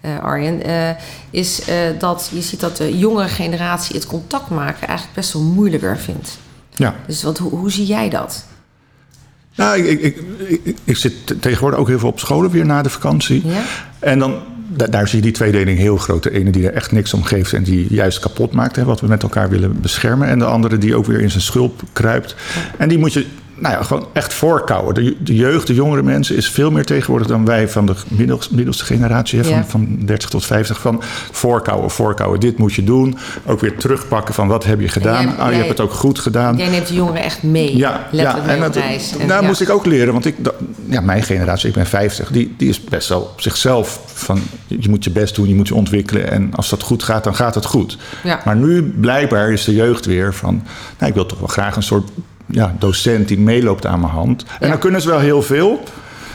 eh, 0.00 0.18
Arjen. 0.18 0.62
Eh, 0.64 0.90
is 1.30 1.64
eh, 1.64 1.76
dat 1.98 2.30
je 2.32 2.40
ziet 2.42 2.60
dat 2.60 2.76
de 2.76 2.98
jongere 2.98 3.28
generatie 3.28 3.94
het 3.96 4.06
contact 4.06 4.48
maken 4.50 4.86
eigenlijk 4.88 5.16
best 5.16 5.32
wel 5.32 5.42
moeilijker 5.42 5.98
vindt. 5.98 6.38
Ja. 6.74 6.94
Dus 7.06 7.22
wat, 7.22 7.38
hoe, 7.38 7.50
hoe 7.50 7.70
zie 7.70 7.86
jij 7.86 8.08
dat? 8.08 8.44
Nou, 9.54 9.78
ik, 9.82 10.00
ik, 10.00 10.22
ik, 10.84 10.96
zit 10.96 11.26
te- 11.26 11.38
tegenwoordig 11.38 11.78
ook 11.78 11.88
heel 11.88 11.98
veel 11.98 12.08
op 12.08 12.18
scholen 12.20 12.50
weer 12.50 12.66
na 12.66 12.82
de 12.82 12.90
vakantie. 12.90 13.46
Ja? 13.46 13.62
En 13.98 14.18
dan, 14.18 14.40
da- 14.68 14.86
daar 14.86 15.08
zie 15.08 15.16
je 15.16 15.22
die 15.24 15.32
tweedeling 15.32 15.78
heel 15.78 15.96
groot. 15.96 16.22
De 16.22 16.30
ene 16.30 16.50
die 16.50 16.66
er 16.66 16.74
echt 16.74 16.92
niks 16.92 17.14
om 17.14 17.22
geeft 17.22 17.52
en 17.52 17.62
die 17.62 17.86
juist 17.94 18.18
kapot 18.18 18.52
maakt, 18.52 18.76
hè, 18.76 18.84
wat 18.84 19.00
we 19.00 19.06
met 19.06 19.22
elkaar 19.22 19.48
willen 19.48 19.80
beschermen. 19.80 20.28
En 20.28 20.38
de 20.38 20.44
andere 20.44 20.78
die 20.78 20.94
ook 20.96 21.06
weer 21.06 21.20
in 21.20 21.30
zijn 21.30 21.42
schulp 21.42 21.82
kruipt. 21.92 22.34
En 22.78 22.88
die 22.88 22.98
moet 22.98 23.12
je 23.12 23.26
nou 23.60 23.74
ja, 23.74 23.82
gewoon 23.82 24.06
echt 24.12 24.32
voorkouwen. 24.34 24.94
De, 24.94 25.16
de 25.22 25.34
jeugd, 25.34 25.66
de 25.66 25.74
jongere 25.74 26.02
mensen, 26.02 26.36
is 26.36 26.50
veel 26.50 26.70
meer 26.70 26.84
tegenwoordig 26.84 27.26
dan 27.28 27.44
wij 27.44 27.68
van 27.68 27.86
de 27.86 27.94
middels, 28.08 28.48
middelste 28.48 28.84
generatie, 28.84 29.38
hè, 29.38 29.44
van, 29.44 29.54
Ja. 29.54 29.64
van 29.64 29.98
30 30.04 30.28
tot 30.28 30.44
50. 30.46 30.80
Van 30.80 31.02
voorkouwen, 31.30 31.90
voorkouwen, 31.90 32.40
dit 32.40 32.58
moet 32.58 32.74
je 32.74 32.84
doen. 32.84 33.16
Ook 33.46 33.60
weer 33.60 33.76
terugpakken 33.76 34.34
van 34.34 34.48
wat 34.48 34.64
heb 34.64 34.80
je 34.80 34.88
gedaan. 34.88 35.24
jij- 35.24 35.32
ah, 35.34 35.44
je 35.44 35.48
jij- 35.48 35.56
hebt 35.56 35.68
het 35.68 35.80
ook 35.80 35.92
goed 35.92 36.18
gedaan. 36.18 36.56
Jij 36.56 36.68
neemt 36.68 36.86
de 36.86 36.94
jongeren 36.94 37.22
echt 37.22 37.42
mee. 37.42 37.76
Ja, 37.76 38.06
letterlijk 38.10 38.46
mee 38.46 38.56
en 38.56 38.62
dat, 38.62 38.76
reis. 38.76 39.12
En- 39.18 39.26
nou 39.26 39.40
ja. 39.40 39.46
moest 39.46 39.60
ik 39.60 39.70
ook 39.70 39.86
leren, 39.86 40.12
want 40.12 40.24
ik, 40.24 40.34
dat- 40.44 40.54
ja, 40.86 41.00
mijn 41.00 41.22
generatie, 41.22 41.68
ik 41.68 41.74
ben 41.74 41.86
50, 41.86 42.30
die, 42.30 42.54
die 42.56 42.68
is 42.68 42.84
best 42.84 43.08
wel 43.08 43.20
op 43.20 43.40
zichzelf 43.40 44.00
van 44.06 44.40
je 44.66 44.88
moet 44.88 45.04
je 45.04 45.10
best 45.10 45.34
doen, 45.34 45.48
je 45.48 45.54
moet 45.54 45.68
je 45.68 45.74
ontwikkelen 45.74 46.30
en 46.30 46.54
als 46.54 46.68
dat 46.68 46.82
goed 46.82 47.02
gaat, 47.02 47.24
dan 47.24 47.34
gaat 47.34 47.54
het 47.54 47.64
goed. 47.64 47.98
Ja. 48.24 48.40
Maar 48.44 48.56
nu 48.56 48.82
blijkbaar 48.82 49.52
is 49.52 49.64
de 49.64 49.74
jeugd 49.74 50.06
weer 50.06 50.34
van, 50.34 50.54
nou, 50.98 51.08
ik 51.10 51.14
wil 51.14 51.26
toch 51.26 51.38
wel 51.38 51.48
graag 51.48 51.76
een 51.76 51.82
soort 51.82 52.10
ja, 52.50 52.74
docent 52.78 53.28
die 53.28 53.38
meeloopt 53.38 53.86
aan 53.86 54.00
mijn 54.00 54.12
hand. 54.12 54.42
En 54.42 54.48
Ja. 54.60 54.68
dan 54.68 54.78
kunnen 54.78 55.00
ze 55.00 55.08
wel 55.08 55.18
heel 55.18 55.42
veel. 55.42 55.82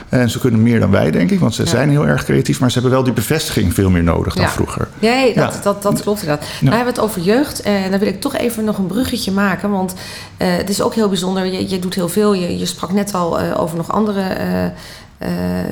En 0.10 0.30
ze 0.30 0.40
kunnen 0.40 0.62
meer 0.64 0.80
dan 0.80 0.92
wij, 0.92 1.12
denk 1.12 1.32
ik, 1.32 1.40
want 1.40 1.54
ze 1.56 1.64
Ja. 1.64 1.70
zijn 1.70 1.90
heel 1.90 2.08
erg 2.08 2.24
creatief, 2.24 2.60
maar 2.60 2.70
ze 2.70 2.74
hebben 2.80 2.92
wel 2.96 3.04
die 3.04 3.14
bevestiging 3.14 3.74
veel 3.74 3.90
meer 3.90 4.04
nodig 4.04 4.34
dan 4.34 4.44
Ja. 4.44 4.50
vroeger. 4.50 4.88
Nee, 5.00 5.34
dat, 5.34 5.54
Ja. 5.54 5.60
dat, 5.64 5.82
dat 5.84 6.02
klopt 6.02 6.22
inderdaad. 6.22 6.46
Nou 6.62 6.76
hebben 6.76 6.94
we 6.94 7.00
het 7.02 7.10
over 7.10 7.22
jeugd. 7.22 7.62
En 7.62 7.90
dan 7.92 8.00
wil 8.00 8.08
ik 8.08 8.22
toch 8.22 8.36
even 8.36 8.64
nog 8.64 8.78
een 8.78 8.86
bruggetje 8.88 9.32
maken. 9.32 9.70
Want 9.70 9.94
eh, 10.38 10.48
het 10.56 10.70
is 10.70 10.82
ook 10.82 10.94
heel 10.96 11.08
bijzonder. 11.10 11.46
Je, 11.46 11.70
je 11.70 11.80
doet 11.80 11.94
heel 11.96 12.10
veel. 12.10 12.34
Je, 12.34 12.58
je 12.58 12.66
sprak 12.66 12.92
net 12.92 13.14
al 13.14 13.40
eh, 13.40 13.62
over 13.62 13.78
nog 13.78 13.92
andere 13.92 14.22
eh, 15.18 15.30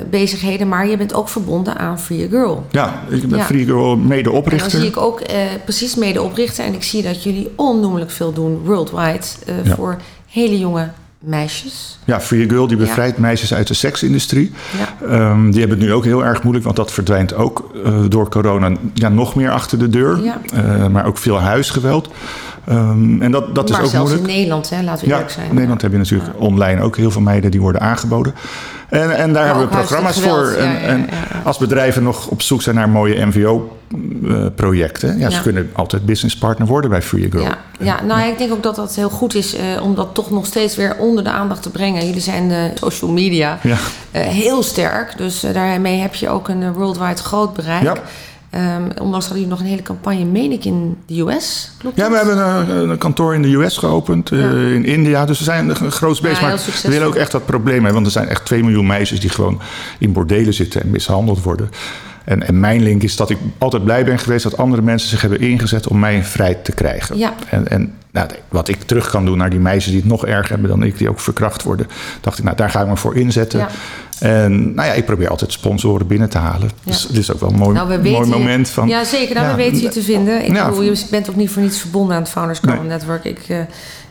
bezigheden, 0.09 0.67
maar 0.67 0.87
je 0.87 0.97
bent 0.97 1.13
ook 1.13 1.29
verbonden 1.29 1.77
aan 1.77 1.99
Free 1.99 2.27
Girl. 2.29 2.65
Ja, 2.71 3.01
ik 3.09 3.27
ben. 3.27 3.41
Free 3.43 3.65
Girl 3.65 3.91
En 3.91 3.97
dan 3.97 4.07
medeoprichter. 4.07 4.71
zie 4.79 4.87
ik 4.87 4.97
ook 4.97 5.19
eh, 5.19 5.37
precies 5.63 5.95
medeoprichter 5.95 6.65
en 6.65 6.73
ik 6.73 6.83
zie 6.83 7.01
dat 7.03 7.23
jullie 7.23 7.51
onnoemelijk 7.55 8.11
veel 8.11 8.33
doen 8.33 8.61
worldwide 8.65 9.19
eh, 9.45 9.73
voor 9.75 9.97
hele 10.33 10.59
jonge 10.59 10.89
meisjes. 11.19 11.99
Ja, 12.05 12.21
Free 12.21 12.49
Girl 12.49 12.67
die 12.67 12.77
Ja. 12.77 12.83
bevrijdt 12.85 13.17
meisjes 13.17 13.53
uit 13.53 13.67
de 13.67 13.73
seksindustrie. 13.73 14.51
Ja. 14.77 15.07
Ehm, 15.07 15.49
die 15.51 15.59
hebben 15.59 15.77
het 15.77 15.87
nu 15.87 15.93
ook 15.93 16.03
heel 16.03 16.25
erg 16.25 16.41
moeilijk, 16.43 16.65
want 16.65 16.77
dat 16.77 16.91
verdwijnt 16.91 17.33
ook 17.33 17.71
eh, 17.85 17.93
door 18.09 18.29
corona 18.29 18.71
ja, 18.93 19.09
nog 19.09 19.35
meer 19.35 19.51
achter 19.51 19.79
de 19.79 19.89
deur. 19.89 20.23
Ja. 20.23 20.41
Eh, 20.53 20.87
maar 20.87 21.05
ook 21.05 21.17
veel 21.17 21.39
huisgeweld. 21.39 22.09
Ehm, 22.65 23.21
en 23.21 23.31
dat, 23.31 23.55
dat 23.55 23.69
is 23.69 23.75
ook 23.75 23.85
zelfs 23.85 23.93
moeilijk. 23.93 24.27
in 24.27 24.35
Nederland, 24.35 24.69
hè, 24.69 24.81
laten 24.83 25.03
we 25.03 25.09
Ja, 25.09 25.13
eerlijk 25.13 25.33
zijn. 25.33 25.47
in 25.47 25.53
Nederland 25.53 25.81
heb 25.81 25.91
je 25.91 25.97
natuurlijk 25.97 26.29
online 26.37 26.81
ook 26.81 26.97
heel 26.97 27.11
veel 27.11 27.21
meiden 27.21 27.51
die 27.51 27.61
worden 27.61 27.81
aangeboden. 27.81 28.33
En, 28.89 29.15
en 29.15 29.33
daar 29.33 29.45
hebben 29.45 29.63
we 29.63 29.69
programma's 29.69 30.19
voor. 30.19 30.47
En, 30.47 31.09
als 31.43 31.57
bedrijven 31.57 32.03
nog 32.03 32.27
op 32.27 32.41
zoek 32.41 32.61
zijn 32.61 32.75
naar 32.75 32.89
mooie 32.89 33.25
MVO-projecten, 33.25 35.17
ja, 35.17 35.29
ze 35.29 35.41
kunnen 35.41 35.69
altijd 35.73 36.05
businesspartner 36.05 36.67
worden 36.67 36.89
bij 36.89 37.01
Free 37.01 37.31
Girl. 37.31 37.43
Ja, 37.43 37.57
ja, 37.79 38.03
nou 38.03 38.27
ik 38.27 38.37
denk 38.37 38.51
ook 38.51 38.63
dat 38.63 38.75
dat 38.75 38.95
heel 38.95 39.09
goed 39.09 39.35
is 39.35 39.55
eh, 39.55 39.63
om 39.81 39.95
dat 39.95 40.13
toch 40.13 40.31
nog 40.31 40.45
steeds 40.45 40.75
weer 40.75 40.95
onder 40.97 41.23
de 41.23 41.29
aandacht 41.29 41.61
te 41.61 41.69
brengen. 41.69 42.05
Jullie 42.05 42.21
zijn 42.21 42.47
de 42.49 42.71
social 42.75 43.11
media 43.11 43.59
eh, 44.11 44.21
heel 44.21 44.63
sterk, 44.63 45.17
dus 45.17 45.43
eh, 45.43 45.53
daarmee 45.53 45.99
heb 45.99 46.15
je 46.15 46.29
ook 46.29 46.47
een 46.47 46.63
eh, 46.63 46.71
worldwide 46.71 47.23
groot 47.23 47.53
bereik. 47.53 48.01
Ja. 48.53 48.75
Ehm, 48.75 48.83
ondanks 48.83 49.25
hadden 49.25 49.43
jullie 49.43 49.47
nog 49.47 49.59
een 49.59 49.65
hele 49.65 49.81
campagne, 49.81 50.25
meen 50.25 50.51
ik, 50.51 50.65
in 50.65 50.97
de 51.05 51.19
US. 51.19 51.71
Klopt 51.77 51.95
Ja, 51.95 52.09
we 52.09 52.15
hebben 52.15 52.37
een, 52.37 52.89
een 52.89 52.97
kantoor 52.97 53.35
in 53.35 53.41
de 53.41 53.55
US 53.55 53.77
geopend, 53.77 54.31
eh, 54.31 54.73
in 54.73 54.85
India. 54.85 55.25
Dus 55.25 55.37
we 55.37 55.43
zijn 55.43 55.69
een 55.69 55.91
groot 55.91 56.21
bezig. 56.21 56.39
Ja, 56.39 56.47
maar 56.47 56.57
we 56.83 56.89
willen 56.89 57.07
ook 57.07 57.15
echt 57.15 57.31
dat 57.31 57.45
probleem 57.45 57.73
hebben. 57.73 57.93
Want 57.93 58.05
er 58.05 58.11
zijn 58.11 58.27
echt 58.27 58.45
2 58.45 58.63
miljoen 58.63 58.87
meisjes 58.87 59.19
die 59.19 59.29
gewoon 59.29 59.61
in 59.99 60.11
bordelen 60.11 60.53
zitten 60.53 60.81
en 60.81 60.89
mishandeld 60.89 61.43
worden. 61.43 61.69
En, 62.25 62.47
en 62.47 62.59
mijn 62.59 62.83
link 62.83 63.03
is 63.03 63.15
dat 63.15 63.29
ik 63.29 63.37
altijd 63.57 63.83
blij 63.83 64.05
ben 64.05 64.19
geweest 64.19 64.43
dat 64.43 64.57
andere 64.57 64.81
mensen 64.81 65.09
zich 65.09 65.21
hebben 65.21 65.39
ingezet 65.39 65.87
om 65.87 65.99
mij 65.99 66.23
vrij 66.23 66.53
te 66.53 66.71
krijgen. 66.71 67.17
Ja. 67.17 67.33
En, 67.49 67.67
en 67.67 67.93
nou, 68.13 68.27
wat 68.49 68.67
ik 68.67 68.81
terug 68.83 69.09
kan 69.09 69.25
doen 69.25 69.37
naar 69.37 69.49
die 69.49 69.59
meisjes 69.59 69.91
die 69.91 70.01
het 70.01 70.09
nog 70.09 70.25
erger 70.25 70.49
hebben 70.49 70.69
dan 70.69 70.83
ik, 70.83 70.97
die 70.97 71.09
ook 71.09 71.19
verkracht 71.19 71.63
worden, 71.63 71.87
dacht 72.21 72.37
ik, 72.37 72.43
nou 72.43 72.55
daar 72.55 72.69
ga 72.69 72.81
ik 72.81 72.87
me 72.87 72.97
voor 72.97 73.15
inzetten. 73.15 73.59
Ja. 73.59 73.69
En 74.19 74.73
nou 74.73 74.87
ja, 74.87 74.93
ik 74.93 75.05
probeer 75.05 75.29
altijd 75.29 75.51
sponsoren 75.51 76.07
binnen 76.07 76.29
te 76.29 76.37
halen. 76.37 76.69
Dus 76.83 77.07
dit 77.07 77.17
is 77.17 77.33
ook 77.33 77.39
wel 77.39 77.49
een 77.49 77.55
mooi, 77.57 77.73
Nou, 77.73 77.87
we 77.87 77.97
mooi 77.97 78.09
weten 78.09 78.27
je- 78.27 78.33
moment 78.37 78.69
van. 78.69 78.87
Ja, 78.87 79.03
zeker. 79.03 79.35
Nou, 79.35 79.47
Ja. 79.47 79.55
we 79.55 79.61
weten 79.63 79.81
je 79.81 79.89
te 79.89 80.01
vinden. 80.03 80.45
Ik 80.45 80.55
Ja. 80.55 80.65
bedoel, 80.69 80.83
je 80.83 81.05
bent 81.09 81.29
ook 81.29 81.35
niet 81.35 81.49
voor 81.51 81.61
niets 81.61 81.79
verbonden 81.79 82.15
aan 82.15 82.21
het 82.21 82.31
Founders 82.31 82.59
Carbon 82.59 82.87
Nee. 82.87 82.97
Network. 82.97 83.23
Ik 83.23 83.39
eh, 83.47 83.59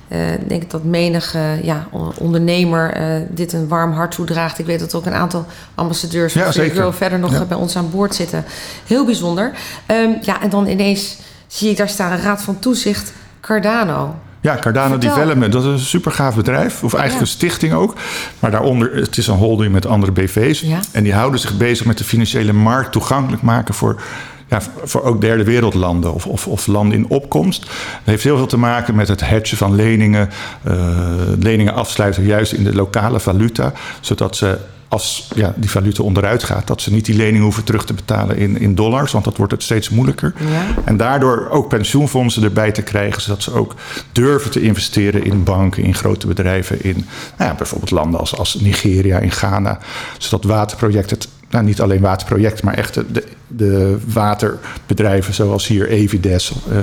eh, 0.08 0.40
denk 0.46 0.70
dat 0.70 0.84
menig 0.84 1.34
eh, 1.34 1.64
ja, 1.64 1.86
on- 1.90 2.12
ondernemer 2.18 2.92
eh, 2.92 3.04
dit 3.30 3.52
een 3.52 3.68
warm 3.68 3.92
hart 3.92 4.10
toedraagt. 4.14 4.58
Ik 4.58 4.66
weet 4.66 4.80
dat 4.80 4.94
ook 4.94 5.06
een 5.06 5.14
aantal 5.14 5.46
ambassadeurs 5.74 6.32
van 6.32 6.42
Ja, 6.42 6.52
Free 6.52 6.92
verder 6.92 7.18
nog 7.18 7.32
Ja. 7.32 7.44
bij 7.44 7.56
ons 7.56 7.76
aan 7.76 7.90
boord 7.90 8.14
zitten. 8.14 8.44
Heel 8.86 9.04
bijzonder. 9.04 9.52
Ehm, 9.86 10.10
ja, 10.22 10.42
en 10.42 10.50
dan 10.50 10.66
ineens 10.66 11.16
zie 11.46 11.70
ik 11.70 11.76
daar 11.76 11.88
staan 11.88 12.12
een 12.12 12.22
raad 12.22 12.42
van 12.42 12.58
toezicht, 12.58 13.12
Cardano. 13.42 14.14
Ja, 14.40 14.56
Cardano 14.60 14.90
Vertel. 14.90 15.14
Development, 15.14 15.52
dat 15.52 15.62
is 15.64 15.68
een 15.68 15.78
super 15.78 16.12
gaaf 16.12 16.34
bedrijf. 16.34 16.82
Of 16.82 16.94
eigenlijk 16.94 17.12
Ja. 17.14 17.20
een 17.20 17.38
stichting 17.38 17.72
ook. 17.72 17.94
Maar 18.38 18.50
daaronder, 18.50 18.94
het 18.94 19.16
is 19.16 19.26
een 19.26 19.36
holding 19.36 19.72
met 19.72 19.86
andere 19.86 20.12
BV's. 20.12 20.60
Ja. 20.60 20.78
En 20.92 21.02
die 21.02 21.14
houden 21.14 21.40
zich 21.40 21.56
bezig 21.56 21.86
met 21.86 21.98
de 21.98 22.04
financiële 22.04 22.52
markt 22.52 22.92
toegankelijk 22.92 23.42
maken 23.42 23.74
voor, 23.74 24.00
ja, 24.48 24.60
voor 24.84 25.02
ook 25.02 25.20
derde 25.20 25.44
wereldlanden 25.44 26.14
of, 26.14 26.26
of, 26.26 26.46
of 26.46 26.66
landen 26.66 26.98
in 26.98 27.08
opkomst. 27.08 27.60
Dat 27.62 27.70
heeft 28.04 28.24
heel 28.24 28.36
veel 28.36 28.46
te 28.46 28.56
maken 28.58 28.94
met 28.94 29.08
het 29.08 29.20
hedgen 29.28 29.56
van 29.56 29.74
leningen. 29.74 30.30
eh, 30.62 30.74
leningen 31.38 31.74
afsluiten 31.74 32.24
juist 32.24 32.52
in 32.52 32.64
de 32.64 32.74
lokale 32.74 33.20
valuta. 33.20 33.72
Zodat 34.00 34.36
ze 34.36 34.58
als 34.92 35.28
ja, 35.34 35.52
die 35.56 35.70
valuta 35.70 36.02
onderuit 36.02 36.42
gaat, 36.42 36.66
dat 36.66 36.80
ze 36.80 36.92
niet 36.92 37.04
die 37.04 37.16
lening 37.16 37.42
hoeven 37.42 37.64
terug 37.64 37.84
te 37.84 37.94
betalen 37.94 38.36
in, 38.36 38.58
in 38.58 38.74
dollars, 38.74 39.12
want 39.12 39.24
dat 39.24 39.36
wordt 39.36 39.52
het 39.52 39.62
steeds 39.62 39.88
moeilijker. 39.90 40.34
Ja. 40.50 40.82
En 40.84 40.96
daardoor 40.96 41.48
ook 41.50 41.68
pensioenfondsen 41.68 42.42
erbij 42.42 42.72
te 42.72 42.82
krijgen, 42.82 43.22
zodat 43.22 43.42
ze 43.42 43.52
ook 43.54 43.74
durven 44.12 44.50
te 44.50 44.62
investeren 44.62 45.24
in 45.24 45.44
banken, 45.44 45.82
in 45.82 45.94
grote 45.94 46.26
bedrijven, 46.26 46.82
in 46.84 47.06
nou 47.38 47.50
ja, 47.50 47.56
bijvoorbeeld 47.56 47.90
landen 47.90 48.20
als, 48.20 48.36
als 48.36 48.54
Nigeria, 48.54 49.18
in 49.18 49.30
Ghana. 49.30 49.78
Zodat 50.18 50.44
waterprojecten, 50.44 51.16
het- 51.18 51.28
nou 51.50 51.64
niet 51.64 51.80
alleen 51.80 52.00
waterprojecten, 52.00 52.64
maar 52.64 52.74
echt 52.74 52.94
de, 52.94 53.24
de, 53.46 53.98
waterbedrijven 54.06 55.34
zoals 55.34 55.66
hier 55.66 55.88
Evides, 55.88 56.52
eh, 56.70 56.76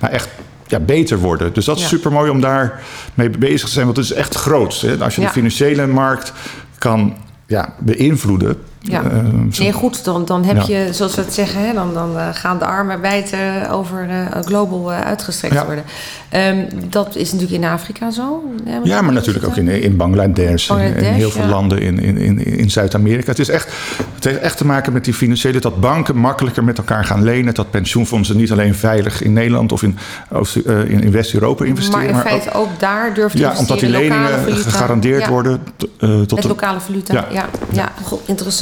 nou 0.00 0.12
echt 0.12 0.28
ja, 0.66 0.78
beter 0.80 1.18
worden. 1.18 1.52
Dus 1.52 1.64
dat 1.64 1.76
is 1.76 1.82
Ja. 1.82 1.88
super 1.88 2.12
mooi 2.12 2.30
om 2.30 2.40
daar 2.40 2.82
mee 3.14 3.30
bezig 3.30 3.66
te 3.68 3.72
zijn, 3.74 3.84
want 3.84 3.96
het 3.96 4.06
is 4.06 4.12
echt 4.12 4.34
groot. 4.34 4.80
Hè? 4.80 4.96
Als 5.04 5.14
je 5.14 5.20
Ja. 5.20 5.26
de 5.26 5.32
financiële 5.32 5.86
markt 5.86 6.32
kan 6.78 7.16
ja, 7.50 7.74
beïnvloeden. 7.78 8.56
Ja. 8.82 9.02
eh, 9.02 9.58
Nee, 9.58 9.72
goed, 9.72 10.04
dan, 10.04 10.24
dan 10.24 10.44
heb 10.44 10.56
Ja. 10.56 10.64
je, 10.84 10.92
zoals 10.92 11.14
we 11.14 11.20
het 11.20 11.34
zeggen, 11.34 11.66
hè, 11.66 11.72
dan, 11.72 11.94
dan 11.94 12.18
eh, 12.18 12.28
gaan 12.32 12.58
de 12.58 12.64
armen 12.64 13.00
wijd 13.00 13.32
eh, 13.32 13.72
over 13.74 14.08
eh, 14.08 14.40
global 14.44 14.90
uitgestrekt 14.92 15.54
Ja. 15.54 15.64
worden. 15.64 15.84
Ehm, 16.28 16.56
dat 16.88 17.16
is 17.16 17.32
natuurlijk 17.32 17.62
in 17.62 17.68
Afrika 17.68 18.10
zo. 18.10 18.42
Ja, 18.84 19.02
maar 19.02 19.12
natuurlijk 19.14 19.46
ook 19.46 19.56
in, 19.56 19.68
in 19.68 19.96
Bangladesh, 19.96 20.68
in, 20.70 20.76
Bangladesh, 20.76 21.08
heel 21.14 21.30
veel 21.30 21.46
landen 21.46 21.80
in, 21.80 21.98
in, 22.00 22.18
in, 22.18 22.44
in 22.58 22.70
Zuid-Amerika. 22.70 23.30
Het, 23.30 23.38
is 23.38 23.48
echt, 23.48 23.68
het 24.14 24.24
heeft 24.24 24.38
echt 24.38 24.56
te 24.56 24.66
maken 24.66 24.92
met 24.92 25.04
die 25.04 25.14
financiële, 25.14 25.58
dat 25.60 25.80
banken 25.80 26.16
makkelijker 26.16 26.64
met 26.64 26.78
elkaar 26.78 27.04
gaan 27.04 27.22
lenen. 27.24 27.54
Dat 27.54 27.70
pensioenfondsen 27.70 28.36
niet 28.36 28.52
alleen 28.52 28.74
veilig 28.74 29.22
in 29.22 29.32
Nederland 29.32 29.72
of 29.72 29.82
in, 29.82 29.98
Oost- 30.32 30.56
in, 30.56 31.02
in 31.02 31.10
West-Europa 31.10 31.64
investeren. 31.64 32.10
Maar 32.14 32.24
in 32.24 32.30
feite 32.30 32.52
ook, 32.52 32.68
daar 32.78 33.14
durft 33.14 33.36
te 33.36 33.42
ja, 33.42 33.54
omdat 33.58 33.80
die 33.80 33.88
leningen 33.88 34.56
gegarandeerd 34.56 35.26
worden 35.26 35.60
tot 35.98 36.30
Met 36.32 36.42
de- 36.42 36.48
lokale 36.48 36.80
valuta, 36.80 37.14
ja. 37.14 37.24
Ja. 37.32 37.48
ja, 37.72 37.88
God, 38.02 38.20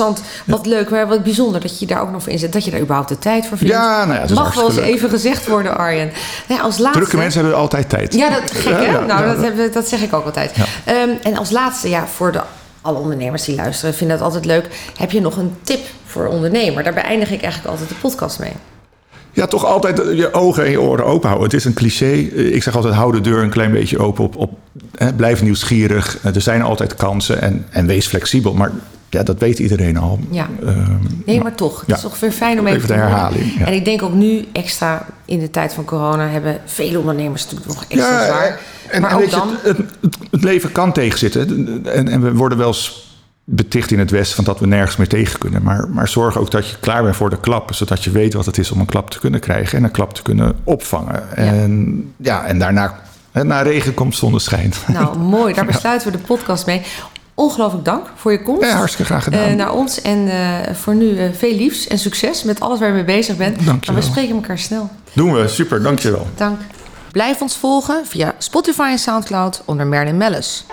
interessant. 0.08 0.46
Wat 0.46 0.66
leuk, 0.66 0.90
maar 0.90 1.08
wat 1.08 1.22
bijzonder 1.22 1.60
dat 1.60 1.78
je 1.78 1.86
daar 1.86 2.02
ook 2.02 2.10
nog 2.10 2.22
voor 2.22 2.32
inzet. 2.32 2.52
Dat 2.52 2.64
je 2.64 2.70
daar 2.70 2.80
überhaupt 2.80 3.08
de 3.08 3.18
tijd 3.18 3.46
voor 3.46 3.58
vindt. 3.58 3.72
Ja, 3.72 4.04
nou 4.04 4.14
ja, 4.14 4.20
dat 4.20 4.30
is 4.30 4.36
Mag 4.36 4.54
wel 4.54 4.66
eens 4.66 4.74
leuk. 4.74 4.84
even 4.84 5.10
gezegd 5.10 5.46
worden, 5.46 5.76
Arjen. 5.76 6.12
Nou 6.48 6.60
ja, 6.60 6.66
als 6.66 6.78
laatste... 6.78 6.98
Drukke 6.98 7.16
mensen 7.16 7.40
hebben 7.40 7.58
altijd 7.58 7.88
tijd. 7.88 8.14
Ja, 8.14 8.30
dat 8.30 8.50
gek 8.50 8.72
hè? 8.72 8.84
Ja, 8.84 9.00
nou, 9.00 9.26
dat, 9.26 9.42
hebben, 9.42 9.72
dat 9.72 9.88
zeg 9.88 10.00
ik 10.00 10.14
ook 10.14 10.24
altijd. 10.24 10.52
Ehm, 10.84 11.08
en 11.22 11.36
als 11.36 11.50
laatste, 11.50 11.88
ja, 11.88 12.06
voor 12.06 12.32
de, 12.32 12.40
alle 12.82 12.98
ondernemers 12.98 13.44
die 13.44 13.54
luisteren, 13.54 13.94
vinden 13.94 14.16
dat 14.16 14.26
altijd 14.26 14.44
leuk. 14.44 14.68
Heb 14.96 15.10
je 15.10 15.20
nog 15.20 15.36
een 15.36 15.54
tip 15.62 15.80
voor 16.04 16.26
ondernemer? 16.26 16.82
Daar 16.82 16.94
beëindig 16.94 17.30
ik 17.30 17.42
eigenlijk 17.42 17.70
altijd 17.72 17.88
de 17.88 17.94
podcast 17.94 18.38
mee. 18.38 18.52
Ja, 19.32 19.46
toch 19.46 19.64
altijd 19.64 19.96
je 19.96 20.32
ogen 20.32 20.64
en 20.64 20.70
je 20.70 20.80
oren 20.80 21.04
open 21.04 21.28
houden. 21.28 21.48
Het 21.50 21.58
is 21.58 21.64
een 21.64 21.74
cliché. 21.74 22.12
Ik 22.34 22.62
zeg 22.62 22.76
altijd, 22.76 22.94
hou 22.94 23.12
de 23.12 23.20
deur 23.20 23.42
een 23.42 23.50
klein 23.50 23.72
beetje 23.72 23.98
open. 23.98 24.24
Op, 24.24 24.36
op, 24.36 24.50
hè, 24.94 25.12
blijf 25.12 25.42
nieuwsgierig. 25.42 26.18
Er 26.34 26.40
zijn 26.40 26.62
altijd 26.62 26.94
kansen. 26.94 27.40
En, 27.42 27.66
en 27.70 27.86
wees 27.86 28.06
flexibel. 28.06 28.54
Maar 28.54 28.72
ja, 29.10 29.22
dat 29.22 29.38
weet 29.38 29.58
iedereen 29.58 29.96
al. 29.96 30.18
Ja. 30.30 30.46
Ehm, 30.66 30.96
Nee, 31.26 31.42
maar 31.42 31.54
toch. 31.54 31.80
Het 31.80 31.88
Ja. 31.88 31.94
is 31.94 32.00
toch 32.00 32.20
weer 32.20 32.32
fijn 32.32 32.58
om 32.60 32.66
even, 32.66 32.76
Even 32.76 32.88
de 32.88 32.94
te 32.94 33.00
horen. 33.00 33.14
herhaling, 33.14 33.58
ja. 33.58 33.66
En 33.66 33.72
ik 33.72 33.84
denk 33.84 34.02
ook 34.02 34.12
nu 34.12 34.44
extra 34.52 35.06
in 35.24 35.38
de 35.38 35.50
tijd 35.50 35.72
van 35.74 35.84
corona 35.84 36.26
hebben 36.28 36.58
vele 36.64 36.98
ondernemers 36.98 37.42
natuurlijk 37.44 37.68
nog 37.70 37.84
extra 37.88 38.24
zwaar. 38.26 38.60
En, 38.90 39.00
maar 39.00 39.10
en 39.10 39.16
ook 39.16 39.22
weet 39.22 39.30
je, 39.30 39.36
dan. 39.36 39.48
het, 39.62 39.76
het, 40.00 40.16
het 40.30 40.44
leven 40.44 40.72
kan 40.72 40.92
tegenzitten. 40.92 41.80
En, 41.92 42.08
en 42.08 42.22
we 42.22 42.32
worden 42.34 42.58
wel 42.58 42.66
eens 42.66 43.06
beticht 43.44 43.90
in 43.90 43.98
het 43.98 44.10
Westen 44.10 44.36
van 44.36 44.44
dat 44.44 44.60
we 44.60 44.66
nergens 44.66 44.96
meer 44.96 45.08
tegen 45.08 45.38
kunnen. 45.38 45.62
Maar, 45.62 45.88
maar 45.88 46.08
zorg 46.08 46.38
ook 46.38 46.50
dat 46.50 46.68
je 46.68 46.76
klaar 46.80 47.02
bent 47.02 47.16
voor 47.16 47.30
de 47.30 47.40
klap. 47.40 47.74
Zodat 47.74 48.04
je 48.04 48.10
weet 48.10 48.34
wat 48.34 48.46
het 48.46 48.58
is 48.58 48.70
om 48.70 48.80
een 48.80 48.86
klap 48.86 49.10
te 49.10 49.18
kunnen 49.18 49.40
krijgen. 49.40 49.78
En 49.78 49.84
een 49.84 49.90
klap 49.90 50.14
te 50.14 50.22
kunnen 50.22 50.56
opvangen. 50.64 51.36
En, 51.36 52.04
ja, 52.16 52.44
en 52.44 52.58
daarna, 52.58 52.98
na 53.32 53.60
regen 53.62 53.94
komt 53.94 54.16
zonneschijn. 54.16 54.72
Nou, 54.86 55.18
mooi. 55.18 55.54
Daar 55.54 55.66
besluiten 55.74 56.12
we 56.12 56.16
de 56.18 56.24
podcast 56.24 56.66
mee. 56.66 56.82
Ongelooflijk 57.38 57.84
dank 57.84 58.06
voor 58.14 58.32
je 58.32 58.42
komst. 58.42 58.62
Ja, 58.62 58.76
hartstikke 58.76 59.04
graag 59.12 59.24
gedaan. 59.24 59.48
eh, 59.48 59.54
naar 59.54 59.72
ons. 59.72 60.00
En 60.02 60.28
eh, 60.28 60.74
voor 60.74 60.94
nu 60.94 61.18
eh, 61.18 61.24
veel 61.36 61.54
liefs 61.54 61.86
en 61.86 61.98
succes 61.98 62.42
met 62.42 62.60
alles 62.60 62.78
waar 62.78 62.88
je 62.88 62.94
mee 62.94 63.04
bezig 63.04 63.36
bent. 63.36 63.54
Dankjewel. 63.64 63.94
Maar 63.94 64.04
we 64.04 64.10
spreken 64.10 64.34
elkaar 64.34 64.58
snel. 64.58 64.90
Doen 65.12 65.32
we, 65.34 65.48
super, 65.48 65.82
dankjewel. 65.82 66.26
Dank. 66.36 66.60
Blijf 67.12 67.40
ons 67.40 67.56
volgen 67.56 68.06
via 68.06 68.34
Spotify 68.38 68.88
en 68.90 68.98
Soundcloud 68.98 69.62
onder 69.64 69.86
Merlin 69.86 70.16
Mellis. 70.16 70.64